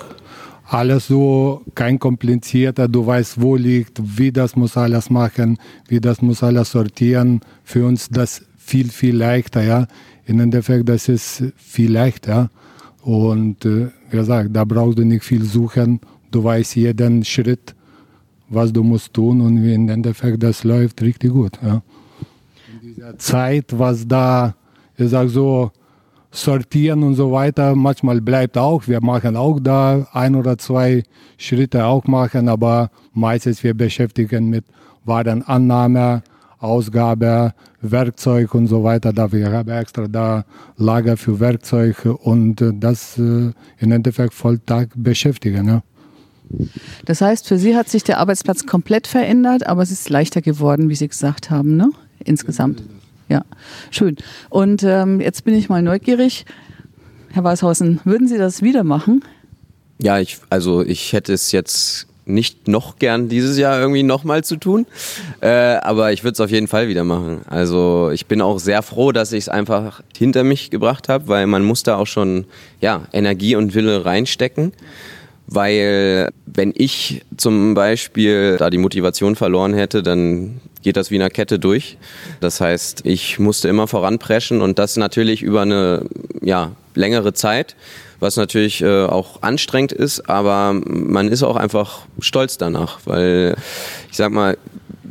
alles 0.68 1.06
so 1.06 1.62
kein 1.76 2.00
komplizierter, 2.00 2.88
du 2.88 3.06
weißt, 3.06 3.40
wo 3.40 3.56
liegt, 3.56 4.02
wie 4.18 4.32
das 4.32 4.56
muss 4.56 4.76
alles 4.76 5.12
machen, 5.12 5.60
wie 5.88 6.00
das 6.00 6.24
muss 6.24 6.42
alles 6.42 6.72
sortieren. 6.72 7.42
Für 7.64 7.86
uns 7.86 8.10
das 8.10 8.42
viel, 8.58 8.90
viel 8.90 9.16
leichter, 9.16 9.62
ja 9.62 9.86
im 10.26 10.40
Endeffekt, 10.40 10.90
das 10.90 11.08
ist 11.08 11.44
viel 11.56 11.92
leichter. 11.92 12.50
Und 13.02 13.66
äh, 13.66 13.88
wie 14.10 14.18
gesagt, 14.18 14.50
da 14.54 14.64
brauchst 14.64 14.98
du 14.98 15.04
nicht 15.04 15.24
viel 15.24 15.44
suchen. 15.44 16.00
Du 16.32 16.44
weißt 16.44 16.76
jeden 16.76 17.24
Schritt, 17.24 17.76
was 18.50 18.74
du 18.74 18.84
musst 18.84 19.14
tun 19.14 19.42
und 19.42 19.58
im 19.58 19.90
Endeffekt, 19.90 20.42
das 20.42 20.64
läuft 20.64 21.02
richtig 21.02 21.32
gut. 21.32 21.60
Ja. 21.62 21.82
In 22.74 22.94
dieser 22.94 23.18
Zeit, 23.18 23.78
was 23.78 24.08
da, 24.08 24.56
ich 24.98 25.10
sag 25.10 25.30
so, 25.30 25.72
sortieren 26.36 27.04
und 27.04 27.16
so 27.16 27.32
weiter. 27.32 27.76
Manchmal 27.76 28.22
bleibt 28.22 28.58
auch, 28.58 28.88
wir 28.88 29.02
machen 29.02 29.36
auch 29.36 29.60
da 29.60 30.08
ein 30.12 30.36
oder 30.36 30.58
zwei 30.58 31.04
Schritte 31.38 31.86
auch 31.86 32.06
machen, 32.06 32.50
aber 32.50 32.90
meistens 33.14 33.64
wir 33.64 33.74
beschäftigen 33.74 34.50
mit 34.50 34.66
Warenannahme, 35.06 36.24
Ausgabe, 36.60 37.54
Werkzeug 37.82 38.54
und 38.54 38.68
so 38.68 38.84
weiter. 38.84 39.14
Da 39.14 39.32
wir 39.32 39.52
haben 39.52 39.70
extra 39.70 40.08
da 40.08 40.46
Lager 40.78 41.18
für 41.18 41.40
Werkzeug 41.40 42.06
und 42.06 42.64
das 42.80 43.18
äh, 43.18 43.52
im 43.80 43.92
Endeffekt 43.92 44.34
Volltag 44.34 44.90
beschäftigen. 44.96 45.66
Ne? 45.66 45.84
Das 47.06 47.22
heißt, 47.22 47.48
für 47.48 47.58
Sie 47.58 47.76
hat 47.76 47.90
sich 47.90 48.04
der 48.04 48.20
Arbeitsplatz 48.20 48.66
komplett 48.66 49.08
verändert, 49.08 49.68
aber 49.68 49.82
es 49.82 49.92
ist 49.92 50.10
leichter 50.10 50.42
geworden, 50.42 50.90
wie 50.90 50.96
Sie 50.96 51.08
gesagt 51.08 51.50
haben, 51.50 51.76
ne? 51.76 51.90
Insgesamt. 52.24 52.84
Ja, 53.28 53.44
schön. 53.92 54.16
Und 54.50 54.84
ähm, 54.84 55.20
jetzt 55.20 55.44
bin 55.44 55.56
ich 55.56 55.70
mal 55.70 55.82
neugierig. 55.82 56.46
Herr 57.32 57.44
Weißhausen, 57.44 58.00
würden 58.04 58.28
Sie 58.28 58.38
das 58.38 58.62
wieder 58.62 58.84
machen? 58.84 59.24
Ja, 60.00 60.20
ich, 60.20 60.38
also 60.50 60.84
ich 60.84 61.14
hätte 61.14 61.34
es 61.34 61.52
jetzt 61.52 62.08
nicht 62.26 62.68
noch 62.68 62.98
gern 62.98 63.30
dieses 63.30 63.58
Jahr 63.58 63.80
irgendwie 63.80 64.04
nochmal 64.04 64.44
zu 64.44 64.58
tun, 64.58 64.86
äh, 65.42 65.48
aber 65.48 66.12
ich 66.12 66.24
würde 66.24 66.34
es 66.34 66.40
auf 66.40 66.50
jeden 66.50 66.68
Fall 66.68 66.88
wieder 66.88 67.04
machen. 67.04 67.42
Also 67.48 68.10
ich 68.14 68.26
bin 68.26 68.42
auch 68.42 68.60
sehr 68.60 68.82
froh, 68.82 69.12
dass 69.12 69.32
ich 69.32 69.46
es 69.46 69.50
einfach 69.50 70.02
hinter 70.18 70.44
mich 70.44 70.72
gebracht 70.72 71.10
habe, 71.10 71.28
weil 71.28 71.48
man 71.48 71.64
muss 71.64 71.84
da 71.84 71.98
auch 71.98 72.08
schon 72.08 72.46
ja 72.82 73.04
Energie 73.14 73.56
und 73.56 73.76
Wille 73.76 74.06
reinstecken 74.06 74.74
weil 75.48 76.30
wenn 76.46 76.74
ich 76.76 77.24
zum 77.38 77.74
Beispiel 77.76 78.58
da 78.58 78.70
die 78.70 78.78
Motivation 78.78 79.36
verloren 79.36 79.74
hätte, 79.74 80.02
dann 80.02 80.60
geht 80.82 80.98
das 80.98 81.12
wie 81.12 81.16
eine 81.16 81.30
Kette 81.30 81.60
durch. 81.60 81.98
Das 82.40 82.62
heißt, 82.62 83.06
ich 83.06 83.40
musste 83.40 83.68
immer 83.70 83.88
voranpreschen 83.88 84.62
und 84.62 84.80
das 84.80 84.98
natürlich 84.98 85.44
über 85.44 85.62
eine 85.62 86.06
ja, 86.42 86.72
längere 86.96 87.34
Zeit, 87.34 87.76
was 88.26 88.38
natürlich 88.38 88.82
äh, 88.82 89.06
auch 89.06 89.44
anstrengend 89.44 89.92
ist, 89.92 90.30
aber 90.30 90.74
man 90.74 91.28
ist 91.28 91.44
auch 91.44 91.56
einfach 91.56 92.00
stolz 92.20 92.58
danach, 92.58 93.00
weil 93.06 93.56
ich 94.10 94.18
sag 94.18 94.32
mal, 94.32 94.58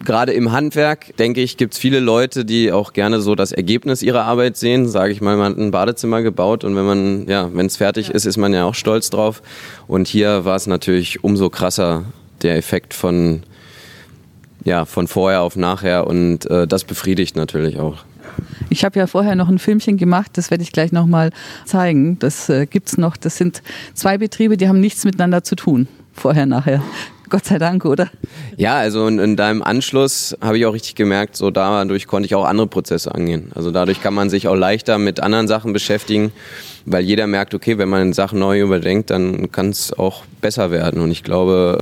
gerade 0.04 0.32
im 0.32 0.50
Handwerk, 0.50 1.16
denke 1.16 1.40
ich, 1.40 1.56
gibt 1.56 1.74
es 1.74 1.78
viele 1.78 2.00
Leute, 2.00 2.44
die 2.44 2.72
auch 2.72 2.92
gerne 2.92 3.20
so 3.20 3.36
das 3.36 3.52
Ergebnis 3.52 4.02
ihrer 4.02 4.24
Arbeit 4.24 4.56
sehen. 4.56 4.88
Sage 4.88 5.12
ich 5.12 5.20
mal, 5.20 5.36
man 5.36 5.52
hat 5.52 5.58
ein 5.58 5.70
Badezimmer 5.70 6.22
gebaut 6.22 6.64
und 6.64 6.74
wenn 6.74 6.84
man, 6.84 7.28
ja, 7.28 7.48
wenn 7.54 7.66
es 7.66 7.76
fertig 7.76 8.08
ja. 8.08 8.14
ist, 8.14 8.26
ist 8.26 8.36
man 8.36 8.52
ja 8.52 8.64
auch 8.64 8.74
stolz 8.74 9.10
drauf. 9.10 9.42
Und 9.86 10.08
hier 10.08 10.44
war 10.44 10.56
es 10.56 10.66
natürlich 10.66 11.22
umso 11.22 11.50
krasser, 11.50 12.04
der 12.42 12.56
Effekt 12.56 12.92
von, 12.92 13.44
ja, 14.64 14.84
von 14.84 15.06
vorher 15.06 15.42
auf 15.42 15.54
nachher 15.54 16.08
und 16.08 16.50
äh, 16.50 16.66
das 16.66 16.82
befriedigt 16.82 17.36
natürlich 17.36 17.78
auch. 17.78 18.04
Ich 18.70 18.84
habe 18.84 18.98
ja 18.98 19.06
vorher 19.06 19.36
noch 19.36 19.48
ein 19.48 19.58
Filmchen 19.58 19.96
gemacht, 19.96 20.32
das 20.34 20.50
werde 20.50 20.62
ich 20.62 20.72
gleich 20.72 20.92
nochmal 20.92 21.30
zeigen. 21.64 22.18
Das 22.18 22.48
äh, 22.48 22.66
gibt 22.66 22.88
es 22.88 22.98
noch. 22.98 23.16
Das 23.16 23.36
sind 23.36 23.62
zwei 23.94 24.18
Betriebe, 24.18 24.56
die 24.56 24.68
haben 24.68 24.80
nichts 24.80 25.04
miteinander 25.04 25.44
zu 25.44 25.56
tun. 25.56 25.88
Vorher, 26.12 26.46
nachher. 26.46 26.82
Gott 27.30 27.46
sei 27.46 27.58
Dank, 27.58 27.84
oder? 27.84 28.10
Ja, 28.56 28.76
also 28.76 29.06
in, 29.08 29.18
in 29.18 29.36
deinem 29.36 29.62
Anschluss 29.62 30.36
habe 30.40 30.58
ich 30.58 30.66
auch 30.66 30.74
richtig 30.74 30.94
gemerkt, 30.94 31.36
so 31.36 31.50
dadurch 31.50 32.06
konnte 32.06 32.26
ich 32.26 32.34
auch 32.34 32.44
andere 32.44 32.66
Prozesse 32.66 33.14
angehen. 33.14 33.50
Also 33.54 33.70
dadurch 33.70 34.00
kann 34.00 34.14
man 34.14 34.30
sich 34.30 34.46
auch 34.46 34.54
leichter 34.54 34.98
mit 34.98 35.20
anderen 35.20 35.48
Sachen 35.48 35.72
beschäftigen, 35.72 36.32
weil 36.84 37.02
jeder 37.02 37.26
merkt, 37.26 37.54
okay, 37.54 37.78
wenn 37.78 37.88
man 37.88 38.12
Sachen 38.12 38.38
neu 38.38 38.60
überdenkt, 38.60 39.10
dann 39.10 39.50
kann 39.50 39.70
es 39.70 39.92
auch 39.92 40.24
besser 40.40 40.70
werden. 40.70 41.00
Und 41.00 41.10
ich 41.10 41.24
glaube, 41.24 41.78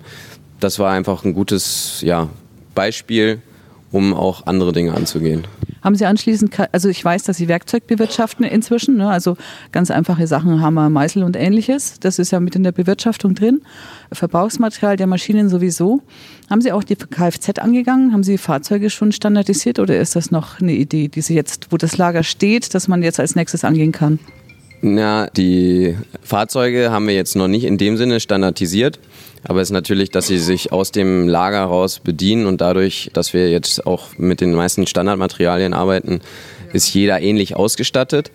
das 0.60 0.78
war 0.78 0.92
einfach 0.92 1.24
ein 1.24 1.34
gutes 1.34 2.00
ja, 2.02 2.28
Beispiel, 2.74 3.42
um 3.90 4.14
auch 4.14 4.46
andere 4.46 4.72
Dinge 4.72 4.94
anzugehen. 4.94 5.46
Haben 5.82 5.96
Sie 5.96 6.06
anschließend, 6.06 6.54
also 6.70 6.88
ich 6.88 7.04
weiß, 7.04 7.24
dass 7.24 7.36
Sie 7.36 7.48
Werkzeug 7.48 7.86
bewirtschaften 7.86 8.44
inzwischen, 8.44 8.96
ne? 8.96 9.10
also 9.10 9.36
ganz 9.72 9.90
einfache 9.90 10.26
Sachen, 10.26 10.60
Hammer, 10.60 10.88
Meißel 10.90 11.24
und 11.24 11.36
ähnliches. 11.36 11.98
Das 12.00 12.18
ist 12.18 12.30
ja 12.30 12.40
mit 12.40 12.54
in 12.54 12.62
der 12.62 12.72
Bewirtschaftung 12.72 13.34
drin. 13.34 13.62
Verbrauchsmaterial 14.12 14.96
der 14.96 15.08
Maschinen 15.08 15.48
sowieso. 15.48 16.02
Haben 16.48 16.60
Sie 16.60 16.70
auch 16.70 16.84
die 16.84 16.96
Kfz 16.96 17.58
angegangen? 17.58 18.12
Haben 18.12 18.22
Sie 18.22 18.38
Fahrzeuge 18.38 18.90
schon 18.90 19.10
standardisiert 19.10 19.78
oder 19.78 19.98
ist 19.98 20.14
das 20.14 20.30
noch 20.30 20.60
eine 20.60 20.72
Idee, 20.72 21.08
die 21.08 21.20
Sie 21.20 21.34
jetzt, 21.34 21.68
wo 21.70 21.76
das 21.76 21.96
Lager 21.96 22.22
steht, 22.22 22.74
dass 22.74 22.86
man 22.86 23.02
jetzt 23.02 23.18
als 23.18 23.34
nächstes 23.34 23.64
angehen 23.64 23.90
kann? 23.90 24.20
Na, 24.84 25.28
die 25.28 25.96
Fahrzeuge 26.22 26.90
haben 26.90 27.06
wir 27.06 27.14
jetzt 27.14 27.36
noch 27.36 27.46
nicht 27.46 27.64
in 27.64 27.78
dem 27.78 27.96
Sinne 27.96 28.18
standardisiert. 28.18 28.98
Aber 29.44 29.60
es 29.60 29.68
ist 29.68 29.72
natürlich, 29.72 30.10
dass 30.10 30.28
sie 30.28 30.38
sich 30.38 30.72
aus 30.72 30.92
dem 30.92 31.28
Lager 31.28 31.64
raus 31.64 31.98
bedienen 31.98 32.46
und 32.46 32.60
dadurch, 32.60 33.10
dass 33.12 33.34
wir 33.34 33.50
jetzt 33.50 33.86
auch 33.86 34.16
mit 34.16 34.40
den 34.40 34.54
meisten 34.54 34.86
Standardmaterialien 34.86 35.74
arbeiten, 35.74 36.20
ist 36.72 36.92
jeder 36.94 37.20
ähnlich 37.20 37.56
ausgestattet. 37.56 38.30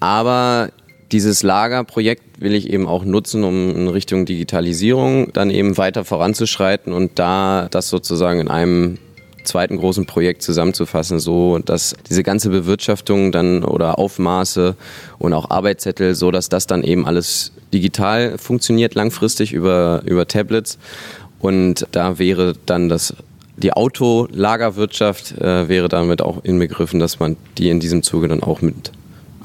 Aber 0.00 0.70
dieses 1.12 1.42
Lagerprojekt 1.42 2.40
will 2.40 2.54
ich 2.54 2.70
eben 2.70 2.86
auch 2.86 3.04
nutzen, 3.04 3.44
um 3.44 3.70
in 3.70 3.88
Richtung 3.88 4.26
Digitalisierung 4.26 5.32
dann 5.32 5.50
eben 5.50 5.76
weiter 5.78 6.04
voranzuschreiten 6.04 6.92
und 6.92 7.18
da 7.18 7.68
das 7.70 7.88
sozusagen 7.88 8.40
in 8.40 8.48
einem 8.48 8.98
zweiten 9.46 9.76
großen 9.78 10.06
Projekt 10.06 10.42
zusammenzufassen, 10.42 11.18
so 11.18 11.58
dass 11.58 11.94
diese 12.08 12.22
ganze 12.22 12.50
Bewirtschaftung 12.50 13.32
dann 13.32 13.64
oder 13.64 13.98
Aufmaße 13.98 14.76
und 15.18 15.32
auch 15.32 15.50
Arbeitszettel, 15.50 16.14
so 16.14 16.30
dass 16.30 16.48
das 16.48 16.66
dann 16.66 16.82
eben 16.82 17.06
alles 17.06 17.52
digital 17.72 18.38
funktioniert 18.38 18.94
langfristig 18.94 19.52
über, 19.52 20.02
über 20.04 20.26
Tablets. 20.28 20.78
Und 21.40 21.86
da 21.92 22.18
wäre 22.18 22.54
dann 22.66 22.88
das 22.88 23.14
die 23.56 23.72
Autolagerwirtschaft 23.72 25.38
äh, 25.38 25.68
wäre 25.68 25.88
damit 25.88 26.20
auch 26.20 26.44
inbegriffen, 26.44 27.00
dass 27.00 27.20
man 27.20 27.36
die 27.56 27.70
in 27.70 27.80
diesem 27.80 28.02
Zuge 28.02 28.28
dann 28.28 28.42
auch 28.42 28.60
mit, 28.60 28.92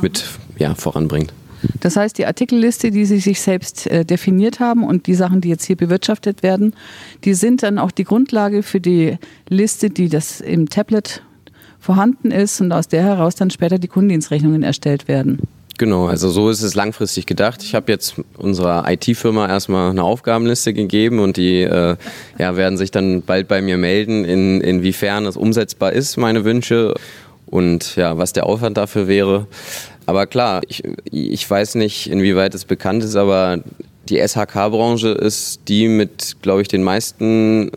mit 0.01 0.25
ja, 0.57 0.75
voranbringt. 0.75 1.33
Das 1.79 1.95
heißt, 1.95 2.17
die 2.17 2.25
Artikelliste, 2.25 2.91
die 2.91 3.05
Sie 3.05 3.19
sich 3.19 3.41
selbst 3.41 3.87
äh, 3.87 4.05
definiert 4.05 4.59
haben 4.59 4.83
und 4.83 5.07
die 5.07 5.15
Sachen, 5.15 5.41
die 5.41 5.49
jetzt 5.49 5.65
hier 5.65 5.75
bewirtschaftet 5.75 6.43
werden, 6.43 6.75
die 7.23 7.33
sind 7.33 7.63
dann 7.63 7.77
auch 7.77 7.91
die 7.91 8.03
Grundlage 8.03 8.63
für 8.63 8.79
die 8.79 9.17
Liste, 9.49 9.89
die 9.89 10.09
das 10.09 10.41
im 10.41 10.69
Tablet 10.69 11.23
vorhanden 11.79 12.31
ist 12.31 12.61
und 12.61 12.71
aus 12.71 12.87
der 12.87 13.03
heraus 13.03 13.35
dann 13.35 13.49
später 13.49 13.79
die 13.79 13.87
Kundendienstrechnungen 13.87 14.63
erstellt 14.63 15.07
werden. 15.07 15.39
Genau, 15.81 16.05
also 16.05 16.29
so 16.29 16.51
ist 16.51 16.61
es 16.61 16.75
langfristig 16.75 17.25
gedacht. 17.25 17.63
Ich 17.63 17.73
habe 17.73 17.91
jetzt 17.91 18.15
unserer 18.37 18.85
IT-Firma 18.87 19.47
erstmal 19.47 19.89
eine 19.89 20.03
Aufgabenliste 20.03 20.73
gegeben 20.73 21.17
und 21.17 21.37
die 21.37 21.63
äh, 21.63 21.95
ja, 22.37 22.55
werden 22.55 22.77
sich 22.77 22.91
dann 22.91 23.23
bald 23.23 23.47
bei 23.47 23.63
mir 23.63 23.77
melden, 23.77 24.23
in, 24.23 24.61
inwiefern 24.61 25.25
es 25.25 25.37
umsetzbar 25.37 25.93
ist, 25.93 26.17
meine 26.17 26.45
Wünsche 26.45 26.93
und 27.47 27.95
ja, 27.95 28.15
was 28.17 28.31
der 28.31 28.45
Aufwand 28.45 28.77
dafür 28.77 29.07
wäre. 29.07 29.47
Aber 30.11 30.27
klar, 30.27 30.59
ich, 30.67 30.83
ich 31.09 31.49
weiß 31.49 31.75
nicht, 31.75 32.07
inwieweit 32.07 32.53
es 32.53 32.65
bekannt 32.65 33.01
ist, 33.01 33.15
aber 33.15 33.59
die 34.09 34.17
SHK-Branche 34.17 35.07
ist 35.07 35.61
die 35.69 35.87
mit, 35.87 36.35
glaube 36.41 36.61
ich, 36.61 36.67
den 36.67 36.83
meisten 36.83 37.71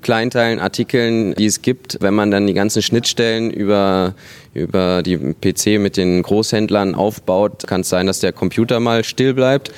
Kleinteilen, 0.00 0.60
Artikeln, 0.60 1.34
die 1.34 1.46
es 1.46 1.62
gibt. 1.62 1.98
Wenn 2.00 2.14
man 2.14 2.30
dann 2.30 2.46
die 2.46 2.54
ganzen 2.54 2.80
Schnittstellen 2.80 3.50
über, 3.50 4.14
über 4.52 5.02
die 5.02 5.16
PC 5.16 5.80
mit 5.80 5.96
den 5.96 6.22
Großhändlern 6.22 6.94
aufbaut, 6.94 7.66
kann 7.66 7.82
es 7.82 7.88
sein, 7.88 8.06
dass 8.06 8.20
der 8.20 8.32
Computer 8.32 8.80
mal 8.80 9.04
still 9.04 9.34
bleibt 9.34 9.70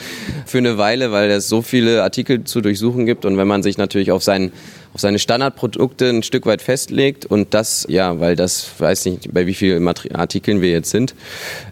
für 0.46 0.58
eine 0.58 0.78
Weile, 0.78 1.12
weil 1.12 1.30
es 1.30 1.48
so 1.48 1.60
viele 1.62 2.02
Artikel 2.02 2.44
zu 2.44 2.60
durchsuchen 2.60 3.04
gibt. 3.04 3.24
Und 3.24 3.36
wenn 3.36 3.48
man 3.48 3.62
sich 3.62 3.76
natürlich 3.76 4.12
auf 4.12 4.22
seinen 4.22 4.52
auf 4.94 5.00
seine 5.00 5.18
Standardprodukte 5.18 6.10
ein 6.10 6.22
Stück 6.22 6.44
weit 6.44 6.60
festlegt 6.60 7.24
und 7.24 7.54
das, 7.54 7.86
ja, 7.88 8.20
weil 8.20 8.36
das, 8.36 8.68
weiß 8.78 9.06
nicht, 9.06 9.32
bei 9.32 9.46
wie 9.46 9.54
vielen 9.54 9.86
Artikeln 9.88 10.60
wir 10.60 10.70
jetzt 10.70 10.90
sind, 10.90 11.14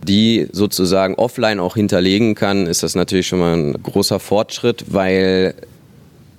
die 0.02 0.48
sozusagen 0.52 1.16
offline 1.16 1.60
auch 1.60 1.74
hinterlegen 1.74 2.34
kann, 2.34 2.66
ist 2.66 2.82
das 2.82 2.94
natürlich 2.94 3.26
schon 3.26 3.40
mal 3.40 3.54
ein 3.54 3.82
großer 3.82 4.20
Fortschritt, 4.20 4.86
weil 4.88 5.54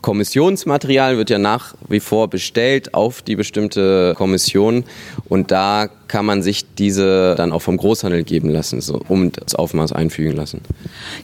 Kommissionsmaterial 0.01 1.17
wird 1.17 1.29
ja 1.29 1.37
nach 1.37 1.75
wie 1.87 1.99
vor 1.99 2.27
bestellt 2.27 2.95
auf 2.95 3.21
die 3.21 3.35
bestimmte 3.35 4.15
Kommission 4.17 4.83
und 5.31 5.49
da 5.49 5.87
kann 6.09 6.25
man 6.25 6.41
sich 6.41 6.75
diese 6.75 7.35
dann 7.35 7.53
auch 7.53 7.61
vom 7.61 7.77
Großhandel 7.77 8.25
geben 8.25 8.49
lassen, 8.49 8.81
so, 8.81 8.99
um 9.07 9.31
das 9.31 9.55
Aufmaß 9.55 9.93
einfügen 9.93 10.35
lassen. 10.35 10.59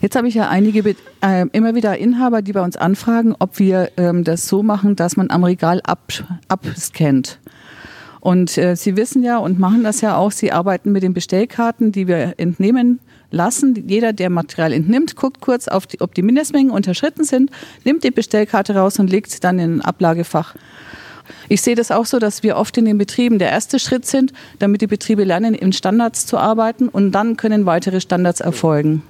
Jetzt 0.00 0.16
habe 0.16 0.28
ich 0.28 0.34
ja 0.34 0.48
einige 0.48 0.96
äh, 1.20 1.44
immer 1.52 1.74
wieder 1.74 1.98
Inhaber, 1.98 2.40
die 2.40 2.54
bei 2.54 2.62
uns 2.62 2.78
anfragen, 2.78 3.36
ob 3.38 3.58
wir 3.58 3.90
ähm, 3.98 4.24
das 4.24 4.48
so 4.48 4.62
machen, 4.62 4.96
dass 4.96 5.18
man 5.18 5.28
am 5.28 5.44
Regal 5.44 5.82
ab, 5.82 6.10
abscannt. 6.48 7.38
Und 8.20 8.56
äh, 8.56 8.76
Sie 8.76 8.96
wissen 8.96 9.22
ja 9.22 9.36
und 9.36 9.58
machen 9.58 9.84
das 9.84 10.00
ja 10.00 10.16
auch, 10.16 10.32
Sie 10.32 10.52
arbeiten 10.52 10.90
mit 10.90 11.02
den 11.02 11.12
Bestellkarten, 11.12 11.92
die 11.92 12.08
wir 12.08 12.32
entnehmen 12.38 13.00
lassen. 13.30 13.84
Jeder, 13.88 14.14
der 14.14 14.30
Material 14.30 14.72
entnimmt, 14.72 15.16
guckt 15.16 15.42
kurz, 15.42 15.66
die, 15.92 16.00
ob 16.00 16.14
die 16.14 16.22
Mindestmengen 16.22 16.70
unterschritten 16.70 17.24
sind, 17.24 17.50
nimmt 17.84 18.04
die 18.04 18.10
Bestellkarte 18.10 18.74
raus 18.74 18.98
und 18.98 19.10
legt 19.10 19.30
sie 19.30 19.40
dann 19.40 19.58
in 19.58 19.76
ein 19.76 19.80
Ablagefach. 19.82 20.54
Ich 21.48 21.62
sehe 21.62 21.74
das 21.74 21.90
auch 21.90 22.06
so, 22.06 22.18
dass 22.18 22.42
wir 22.42 22.56
oft 22.56 22.76
in 22.76 22.84
den 22.84 22.98
Betrieben 22.98 23.38
der 23.38 23.50
erste 23.50 23.78
Schritt 23.78 24.06
sind, 24.06 24.32
damit 24.58 24.80
die 24.80 24.86
Betriebe 24.86 25.24
lernen, 25.24 25.54
in 25.54 25.72
Standards 25.72 26.26
zu 26.26 26.38
arbeiten 26.38 26.88
und 26.88 27.12
dann 27.12 27.36
können 27.36 27.66
weitere 27.66 28.00
Standards 28.00 28.40
erfolgen. 28.40 29.02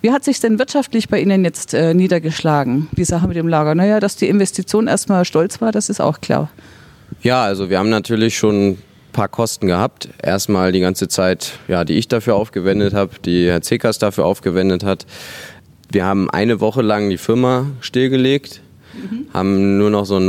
Wie 0.00 0.12
hat 0.12 0.24
sich 0.24 0.40
denn 0.40 0.58
wirtschaftlich 0.58 1.08
bei 1.08 1.20
Ihnen 1.20 1.44
jetzt 1.44 1.74
äh, 1.74 1.94
niedergeschlagen, 1.94 2.88
die 2.92 3.04
Sache 3.04 3.28
mit 3.28 3.36
dem 3.36 3.48
Lager? 3.48 3.74
Naja, 3.74 4.00
dass 4.00 4.16
die 4.16 4.28
Investition 4.28 4.86
erstmal 4.86 5.24
stolz 5.24 5.60
war, 5.60 5.72
das 5.72 5.88
ist 5.88 6.00
auch 6.00 6.20
klar. 6.20 6.50
Ja, 7.22 7.44
also 7.44 7.70
wir 7.70 7.78
haben 7.78 7.90
natürlich 7.90 8.36
schon 8.36 8.78
paar 9.12 9.28
Kosten 9.28 9.66
gehabt. 9.66 10.08
Erstmal 10.22 10.72
die 10.72 10.80
ganze 10.80 11.06
Zeit, 11.06 11.52
ja, 11.68 11.84
die 11.84 11.94
ich 11.94 12.08
dafür 12.08 12.34
aufgewendet 12.34 12.94
habe, 12.94 13.12
die 13.24 13.46
Herr 13.46 13.62
Zekas 13.62 13.98
dafür 13.98 14.24
aufgewendet 14.24 14.84
hat. 14.84 15.06
Wir 15.90 16.04
haben 16.04 16.30
eine 16.30 16.60
Woche 16.60 16.82
lang 16.82 17.10
die 17.10 17.18
Firma 17.18 17.66
stillgelegt, 17.80 18.62
mhm. 18.94 19.26
haben 19.32 19.78
nur 19.78 19.90
noch 19.90 20.06
so 20.06 20.16
einen 20.16 20.26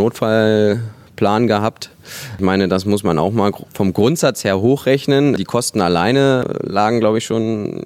Notfallplan 1.13 1.47
gehabt. 1.47 1.89
Ich 2.37 2.43
meine, 2.43 2.67
das 2.67 2.85
muss 2.85 3.03
man 3.03 3.19
auch 3.19 3.31
mal 3.31 3.51
vom 3.73 3.93
Grundsatz 3.93 4.43
her 4.43 4.59
hochrechnen. 4.59 5.35
Die 5.35 5.45
Kosten 5.45 5.81
alleine 5.81 6.45
lagen, 6.63 6.99
glaube 6.99 7.19
ich, 7.19 7.25
schon 7.25 7.81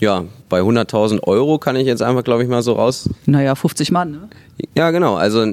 ja, 0.00 0.24
bei 0.48 0.60
100.000 0.60 1.24
Euro 1.24 1.58
kann 1.58 1.74
ich 1.74 1.86
jetzt 1.86 2.02
einfach, 2.02 2.22
glaube 2.22 2.44
ich, 2.44 2.48
mal 2.48 2.62
so 2.62 2.74
raus. 2.74 3.10
Naja, 3.26 3.54
50 3.54 3.90
Mann, 3.90 4.12
ne? 4.12 4.28
Ja, 4.76 4.92
genau. 4.92 5.16
Also 5.16 5.44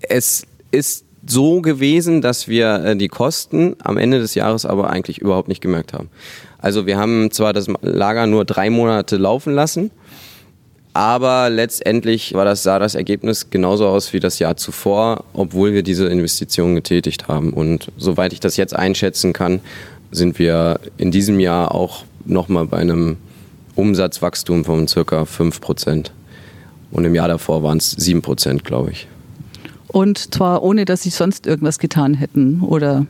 es 0.00 0.46
ist 0.72 1.04
so 1.24 1.60
gewesen, 1.60 2.22
dass 2.22 2.48
wir 2.48 2.84
äh, 2.84 2.96
die 2.96 3.06
Kosten 3.06 3.76
am 3.84 3.96
Ende 3.96 4.18
des 4.18 4.34
Jahres 4.34 4.66
aber 4.66 4.90
eigentlich 4.90 5.18
überhaupt 5.18 5.46
nicht 5.46 5.60
gemerkt 5.60 5.92
haben. 5.92 6.08
Also 6.58 6.86
wir 6.86 6.98
haben 6.98 7.30
zwar 7.30 7.52
das 7.52 7.68
Lager 7.82 8.26
nur 8.26 8.44
drei 8.44 8.70
Monate 8.70 9.16
laufen 9.16 9.54
lassen, 9.54 9.92
aber 10.94 11.48
letztendlich 11.48 12.34
war 12.34 12.44
das, 12.44 12.62
sah 12.62 12.78
das 12.78 12.94
Ergebnis 12.94 13.48
genauso 13.50 13.88
aus 13.88 14.12
wie 14.12 14.20
das 14.20 14.38
Jahr 14.38 14.56
zuvor, 14.56 15.24
obwohl 15.32 15.72
wir 15.72 15.82
diese 15.82 16.06
Investition 16.06 16.74
getätigt 16.74 17.28
haben. 17.28 17.52
Und 17.52 17.90
soweit 17.96 18.32
ich 18.32 18.40
das 18.40 18.56
jetzt 18.56 18.76
einschätzen 18.76 19.32
kann, 19.32 19.60
sind 20.10 20.38
wir 20.38 20.80
in 20.98 21.10
diesem 21.10 21.40
Jahr 21.40 21.74
auch 21.74 22.04
nochmal 22.26 22.66
bei 22.66 22.78
einem 22.78 23.16
Umsatzwachstum 23.74 24.64
von 24.64 24.86
circa 24.86 25.24
5 25.24 25.60
Prozent. 25.60 26.12
Und 26.90 27.04
im 27.04 27.14
Jahr 27.14 27.28
davor 27.28 27.62
waren 27.62 27.78
es 27.78 27.92
7 27.92 28.20
Prozent, 28.20 28.64
glaube 28.64 28.90
ich. 28.90 29.08
Und 29.88 30.34
zwar 30.34 30.62
ohne, 30.62 30.84
dass 30.84 31.02
sie 31.02 31.10
sonst 31.10 31.46
irgendwas 31.46 31.78
getan 31.78 32.14
hätten, 32.14 32.60
oder? 32.60 33.06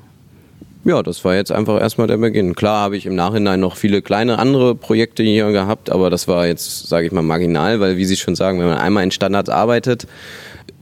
Ja, 0.85 1.01
das 1.03 1.25
war 1.25 1.37
jetzt 1.37 1.53
einfach 1.53 1.81
erstmal 1.81 2.09
der 2.09 2.17
Beginn. 2.17 2.57
Klar 2.57 2.81
habe 2.81 2.97
ich 2.97 3.07
im 3.07 3.15
Nachhinein 3.15 3.61
noch 3.61 3.77
viele 3.77 4.03
kleine 4.03 4.41
andere 4.41 4.75
Projekte 4.75 5.23
hier 5.23 5.53
gehabt, 5.53 5.91
aber 5.91 6.11
das 6.11 6.27
war 6.27 6.49
jetzt, 6.49 6.89
sage 6.89 7.07
ich 7.07 7.13
mal, 7.13 7.23
marginal, 7.23 7.79
weil 7.79 7.97
wie 7.99 8.05
Sie 8.05 8.17
schon 8.17 8.35
sagen, 8.35 8.59
wenn 8.59 8.67
man 8.67 8.79
einmal 8.79 9.05
in 9.05 9.13
Standards 9.13 9.49
arbeitet, 9.49 10.09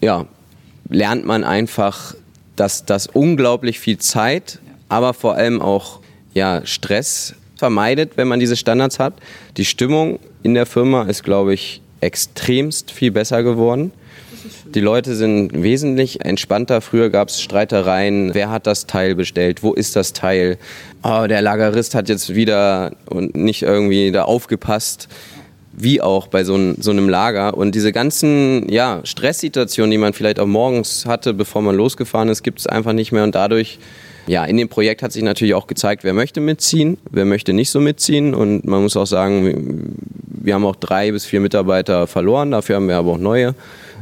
ja, 0.00 0.24
lernt 0.88 1.26
man 1.26 1.44
einfach, 1.44 2.14
dass 2.56 2.86
das 2.86 3.08
unglaublich 3.08 3.78
viel 3.78 3.98
Zeit, 3.98 4.58
aber 4.88 5.12
vor 5.12 5.34
allem 5.34 5.60
auch 5.60 6.00
ja, 6.32 6.62
Stress 6.64 7.34
vermeidet, 7.56 8.12
wenn 8.16 8.26
man 8.26 8.40
diese 8.40 8.56
Standards 8.56 8.98
hat. 8.98 9.14
Die 9.58 9.66
Stimmung 9.66 10.18
in 10.42 10.54
der 10.54 10.64
Firma 10.64 11.02
ist, 11.02 11.24
glaube 11.24 11.52
ich, 11.52 11.82
extremst 12.00 12.90
viel 12.90 13.10
besser 13.10 13.42
geworden. 13.42 13.92
Die 14.66 14.80
Leute 14.80 15.14
sind 15.14 15.62
wesentlich 15.62 16.24
entspannter. 16.24 16.80
Früher 16.80 17.10
gab 17.10 17.28
es 17.28 17.40
Streitereien. 17.40 18.34
Wer 18.34 18.50
hat 18.50 18.66
das 18.66 18.86
Teil 18.86 19.14
bestellt? 19.14 19.62
Wo 19.62 19.72
ist 19.72 19.96
das 19.96 20.12
Teil? 20.12 20.58
Oh, 21.02 21.26
der 21.28 21.42
Lagerist 21.42 21.94
hat 21.94 22.08
jetzt 22.08 22.34
wieder 22.34 22.92
und 23.06 23.34
nicht 23.36 23.62
irgendwie 23.62 24.12
da 24.12 24.24
aufgepasst. 24.24 25.08
Wie 25.72 26.00
auch 26.00 26.26
bei 26.26 26.44
so, 26.44 26.74
so 26.78 26.90
einem 26.90 27.08
Lager. 27.08 27.56
Und 27.56 27.74
diese 27.74 27.92
ganzen 27.92 28.68
ja, 28.68 29.00
Stresssituationen, 29.04 29.90
die 29.90 29.98
man 29.98 30.12
vielleicht 30.12 30.40
auch 30.40 30.46
morgens 30.46 31.06
hatte, 31.06 31.32
bevor 31.32 31.62
man 31.62 31.76
losgefahren 31.76 32.28
ist, 32.28 32.42
gibt 32.42 32.60
es 32.60 32.66
einfach 32.66 32.92
nicht 32.92 33.12
mehr. 33.12 33.24
Und 33.24 33.34
dadurch 33.34 33.78
ja, 34.26 34.44
in 34.44 34.56
dem 34.56 34.68
Projekt 34.68 35.02
hat 35.02 35.12
sich 35.12 35.22
natürlich 35.22 35.54
auch 35.54 35.66
gezeigt, 35.66 36.04
wer 36.04 36.12
möchte 36.12 36.40
mitziehen, 36.40 36.98
wer 37.10 37.24
möchte 37.24 37.52
nicht 37.52 37.70
so 37.70 37.80
mitziehen. 37.80 38.34
Und 38.34 38.64
man 38.64 38.82
muss 38.82 38.96
auch 38.96 39.06
sagen, 39.06 39.96
wir 40.26 40.54
haben 40.54 40.64
auch 40.64 40.76
drei 40.76 41.10
bis 41.10 41.24
vier 41.24 41.40
Mitarbeiter 41.40 42.06
verloren, 42.06 42.50
dafür 42.50 42.76
haben 42.76 42.88
wir 42.88 42.96
aber 42.96 43.12
auch 43.12 43.18
neue 43.18 43.54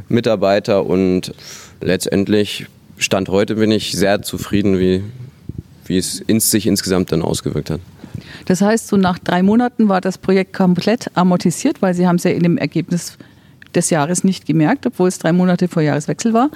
Mitarbeiter 0.09 0.85
und 0.85 1.33
letztendlich 1.81 2.67
Stand 2.97 3.29
heute 3.29 3.55
bin 3.55 3.71
ich 3.71 3.93
sehr 3.93 4.21
zufrieden, 4.21 4.77
wie, 4.77 5.03
wie 5.85 5.97
es 5.97 6.19
ins, 6.19 6.51
sich 6.51 6.67
insgesamt 6.67 7.11
dann 7.11 7.21
ausgewirkt 7.21 7.69
hat. 7.69 7.79
Das 8.45 8.61
heißt, 8.61 8.87
so 8.87 8.97
nach 8.97 9.19
drei 9.19 9.43
Monaten 9.43 9.87
war 9.87 10.01
das 10.01 10.17
Projekt 10.17 10.53
komplett 10.53 11.09
amortisiert, 11.15 11.81
weil 11.81 11.93
Sie 11.93 12.07
haben 12.07 12.17
es 12.17 12.23
ja 12.23 12.31
in 12.31 12.43
dem 12.43 12.57
Ergebnis 12.57 13.17
des 13.75 13.89
Jahres 13.89 14.23
nicht 14.23 14.45
gemerkt, 14.45 14.85
obwohl 14.85 15.07
es 15.07 15.19
drei 15.19 15.31
Monate 15.31 15.67
vor 15.67 15.81
Jahreswechsel 15.81 16.33
war. 16.33 16.49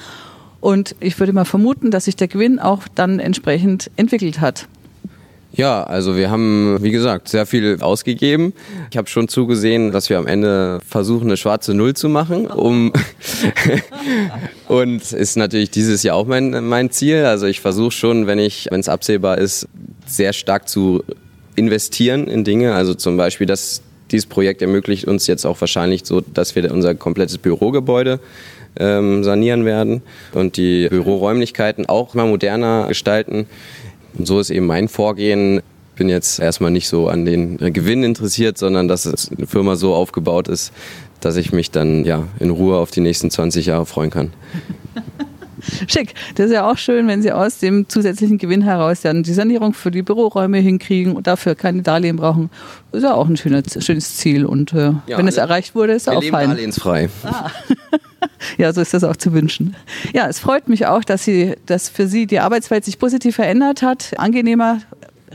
Und 0.59 0.95
ich 0.99 1.19
würde 1.19 1.33
mal 1.33 1.45
vermuten, 1.45 1.91
dass 1.91 2.05
sich 2.05 2.15
der 2.15 2.27
Gewinn 2.27 2.59
auch 2.59 2.87
dann 2.95 3.19
entsprechend 3.19 3.91
entwickelt 3.95 4.41
hat. 4.41 4.67
Ja, 5.55 5.83
also 5.83 6.17
wir 6.17 6.31
haben, 6.31 6.79
wie 6.81 6.89
gesagt, 6.89 7.29
sehr 7.29 7.45
viel 7.45 7.77
ausgegeben. 7.79 8.53
Ich 8.89 8.97
habe 8.97 9.07
schon 9.07 9.27
zugesehen, 9.27 9.91
dass 9.91 10.09
wir 10.09 10.17
am 10.17 10.25
Ende 10.25 10.79
versuchen, 10.87 11.25
eine 11.27 11.37
schwarze 11.37 11.75
Null 11.75 11.93
zu 11.93 12.09
machen. 12.09 12.47
Um 12.47 12.91
und 14.67 15.11
ist 15.11 15.37
natürlich 15.37 15.69
dieses 15.69 16.01
Jahr 16.01 16.15
auch 16.15 16.25
mein, 16.25 16.67
mein 16.67 16.89
Ziel. 16.89 17.25
Also 17.25 17.45
ich 17.45 17.61
versuche 17.61 17.91
schon, 17.91 18.25
wenn 18.25 18.39
ich, 18.39 18.67
wenn 18.71 18.79
es 18.79 18.89
absehbar 18.89 19.37
ist, 19.37 19.67
sehr 20.07 20.33
stark 20.33 20.67
zu 20.67 21.03
investieren 21.55 22.27
in 22.27 22.43
Dinge. 22.43 22.73
Also 22.73 22.95
zum 22.95 23.15
Beispiel, 23.17 23.45
dass 23.45 23.83
dieses 24.11 24.25
Projekt 24.25 24.63
ermöglicht 24.63 25.05
uns 25.05 25.27
jetzt 25.27 25.45
auch 25.45 25.61
wahrscheinlich 25.61 26.01
so, 26.05 26.21
dass 26.21 26.55
wir 26.55 26.71
unser 26.71 26.95
komplettes 26.95 27.37
Bürogebäude 27.37 28.19
ähm, 28.79 29.23
sanieren 29.23 29.65
werden 29.65 30.01
und 30.33 30.57
die 30.57 30.87
Büroräumlichkeiten 30.89 31.87
auch 31.87 32.15
mal 32.15 32.27
moderner 32.27 32.87
gestalten. 32.87 33.45
Und 34.17 34.27
so 34.27 34.39
ist 34.39 34.49
eben 34.49 34.65
mein 34.65 34.87
Vorgehen. 34.87 35.57
Ich 35.57 35.97
bin 35.97 36.09
jetzt 36.09 36.39
erstmal 36.39 36.71
nicht 36.71 36.87
so 36.87 37.07
an 37.07 37.25
den 37.25 37.57
Gewinn 37.57 38.03
interessiert, 38.03 38.57
sondern 38.57 38.87
dass 38.87 39.29
eine 39.29 39.47
Firma 39.47 39.75
so 39.75 39.93
aufgebaut 39.93 40.47
ist, 40.47 40.71
dass 41.19 41.35
ich 41.35 41.53
mich 41.53 41.71
dann 41.71 42.03
ja 42.03 42.27
in 42.39 42.49
Ruhe 42.49 42.77
auf 42.77 42.91
die 42.91 43.01
nächsten 43.01 43.29
20 43.29 43.67
Jahre 43.67 43.85
freuen 43.85 44.09
kann. 44.09 44.33
Schick. 45.87 46.13
Das 46.35 46.47
ist 46.47 46.51
ja 46.53 46.69
auch 46.69 46.77
schön, 46.77 47.07
wenn 47.07 47.21
Sie 47.21 47.31
aus 47.31 47.59
dem 47.59 47.87
zusätzlichen 47.89 48.37
Gewinn 48.37 48.61
heraus 48.61 49.01
dann 49.01 49.23
die 49.23 49.33
Sanierung 49.33 49.73
für 49.73 49.91
die 49.91 50.01
Büroräume 50.01 50.57
hinkriegen 50.59 51.15
und 51.15 51.27
dafür 51.27 51.55
keine 51.55 51.81
Darlehen 51.81 52.17
brauchen. 52.17 52.49
Das 52.91 52.99
ist 52.99 53.09
ja 53.09 53.13
auch 53.13 53.27
ein 53.27 53.37
schönes, 53.37 53.83
schönes 53.83 54.17
Ziel. 54.17 54.45
Und 54.45 54.73
äh, 54.73 54.91
ja, 55.07 55.17
wenn 55.17 55.27
es 55.27 55.37
erreicht 55.37 55.75
wurde, 55.75 55.93
ist 55.93 56.03
es 56.03 56.07
auch 56.09 56.21
leben 56.21 56.35
fein. 56.35 56.49
Darlehensfrei. 56.49 57.09
Ah. 57.23 57.49
ja, 58.57 58.73
so 58.73 58.81
ist 58.81 58.93
das 58.93 59.03
auch 59.03 59.15
zu 59.15 59.33
wünschen. 59.33 59.75
Ja, 60.13 60.27
es 60.27 60.39
freut 60.39 60.69
mich 60.69 60.85
auch, 60.87 61.03
dass, 61.03 61.23
Sie, 61.23 61.55
dass 61.65 61.89
für 61.89 62.07
Sie 62.07 62.27
die 62.27 62.39
Arbeitswelt 62.39 62.85
sich 62.85 62.99
positiv 62.99 63.35
verändert 63.35 63.81
hat, 63.81 64.13
angenehmer, 64.17 64.79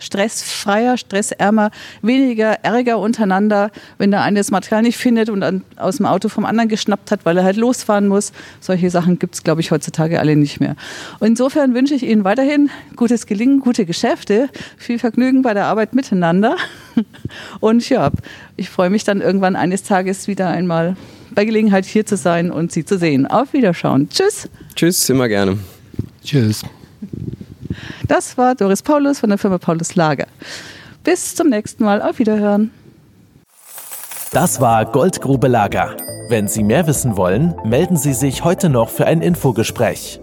stressfreier, 0.01 0.97
stressärmer, 0.97 1.71
weniger 2.03 2.65
Ärger 2.65 2.99
untereinander, 2.99 3.71
wenn 3.99 4.11
der 4.11 4.23
eine 4.23 4.41
das 4.41 4.51
Material 4.51 4.83
nicht 4.83 4.97
findet 4.97 5.31
und 5.31 5.41
dann 5.41 5.63
aus 5.77 5.99
dem 5.99 6.07
Auto 6.07 6.29
vom 6.29 6.45
anderen 6.45 6.69
geschnappt 6.69 7.11
hat, 7.11 7.25
weil 7.25 7.37
er 7.37 7.45
halt 7.45 7.57
losfahren 7.57 8.09
muss. 8.09 8.33
Solche 8.61 8.91
Sachen 8.91 9.19
gibt 9.19 9.35
es, 9.35 9.45
glaube 9.45 9.61
ich, 9.61 9.71
heutzutage 9.71 10.21
alle 10.21 10.37
nicht 10.37 10.61
mehr. 10.61 10.77
Und 11.19 11.29
insofern 11.29 11.75
wünsche 11.75 11.95
ich 11.95 12.03
Ihnen 12.03 12.25
weiterhin 12.25 12.71
gutes 12.97 13.27
Gelingen, 13.27 13.61
gute 13.61 13.87
Geschäfte, 13.87 14.49
viel 14.77 14.99
Vergnügen 14.99 15.43
bei 15.43 15.55
der 15.55 15.67
Arbeit 15.67 15.95
miteinander. 15.95 16.57
Und 17.61 17.89
ja, 17.89 18.11
ich 18.57 18.71
freue 18.71 18.91
mich 18.91 19.05
dann 19.05 19.21
irgendwann 19.21 19.57
eines 19.57 19.83
Tages 19.83 20.29
wieder 20.29 20.49
einmal 20.49 20.97
bei 21.31 21.45
Gelegenheit 21.45 21.85
hier 21.85 22.05
zu 22.05 22.17
sein 22.17 22.51
und 22.51 22.73
Sie 22.73 22.85
zu 22.85 22.99
sehen. 22.99 23.27
Auf 23.27 23.53
Wiederschauen. 23.53 24.09
Tschüss. 24.09 24.49
Tschüss, 24.75 25.09
immer 25.09 25.29
gerne. 25.29 25.59
Tschüss. 26.25 26.65
Das 28.07 28.37
war 28.39 28.55
Doris 28.55 28.83
Paulus 28.83 29.21
von 29.21 29.31
der 29.31 29.39
Firma 29.39 29.59
Paulus 29.59 29.95
Lager. 29.95 30.27
Bis 31.05 31.35
zum 31.35 31.49
nächsten 31.49 31.85
Mal. 31.85 32.03
Auf 32.03 32.19
Wiederhören. 32.19 32.71
Das 34.33 34.61
war 34.61 34.85
Goldgrube 34.85 35.49
Lager. 35.49 35.97
Wenn 36.29 36.49
Sie 36.49 36.63
mehr 36.63 36.87
wissen 36.87 37.17
wollen, 37.17 37.55
melden 37.65 37.97
Sie 37.97 38.13
sich 38.13 38.45
heute 38.45 38.69
noch 38.69 38.91
für 38.91 39.07
ein 39.07 39.23
Infogespräch. 39.23 40.21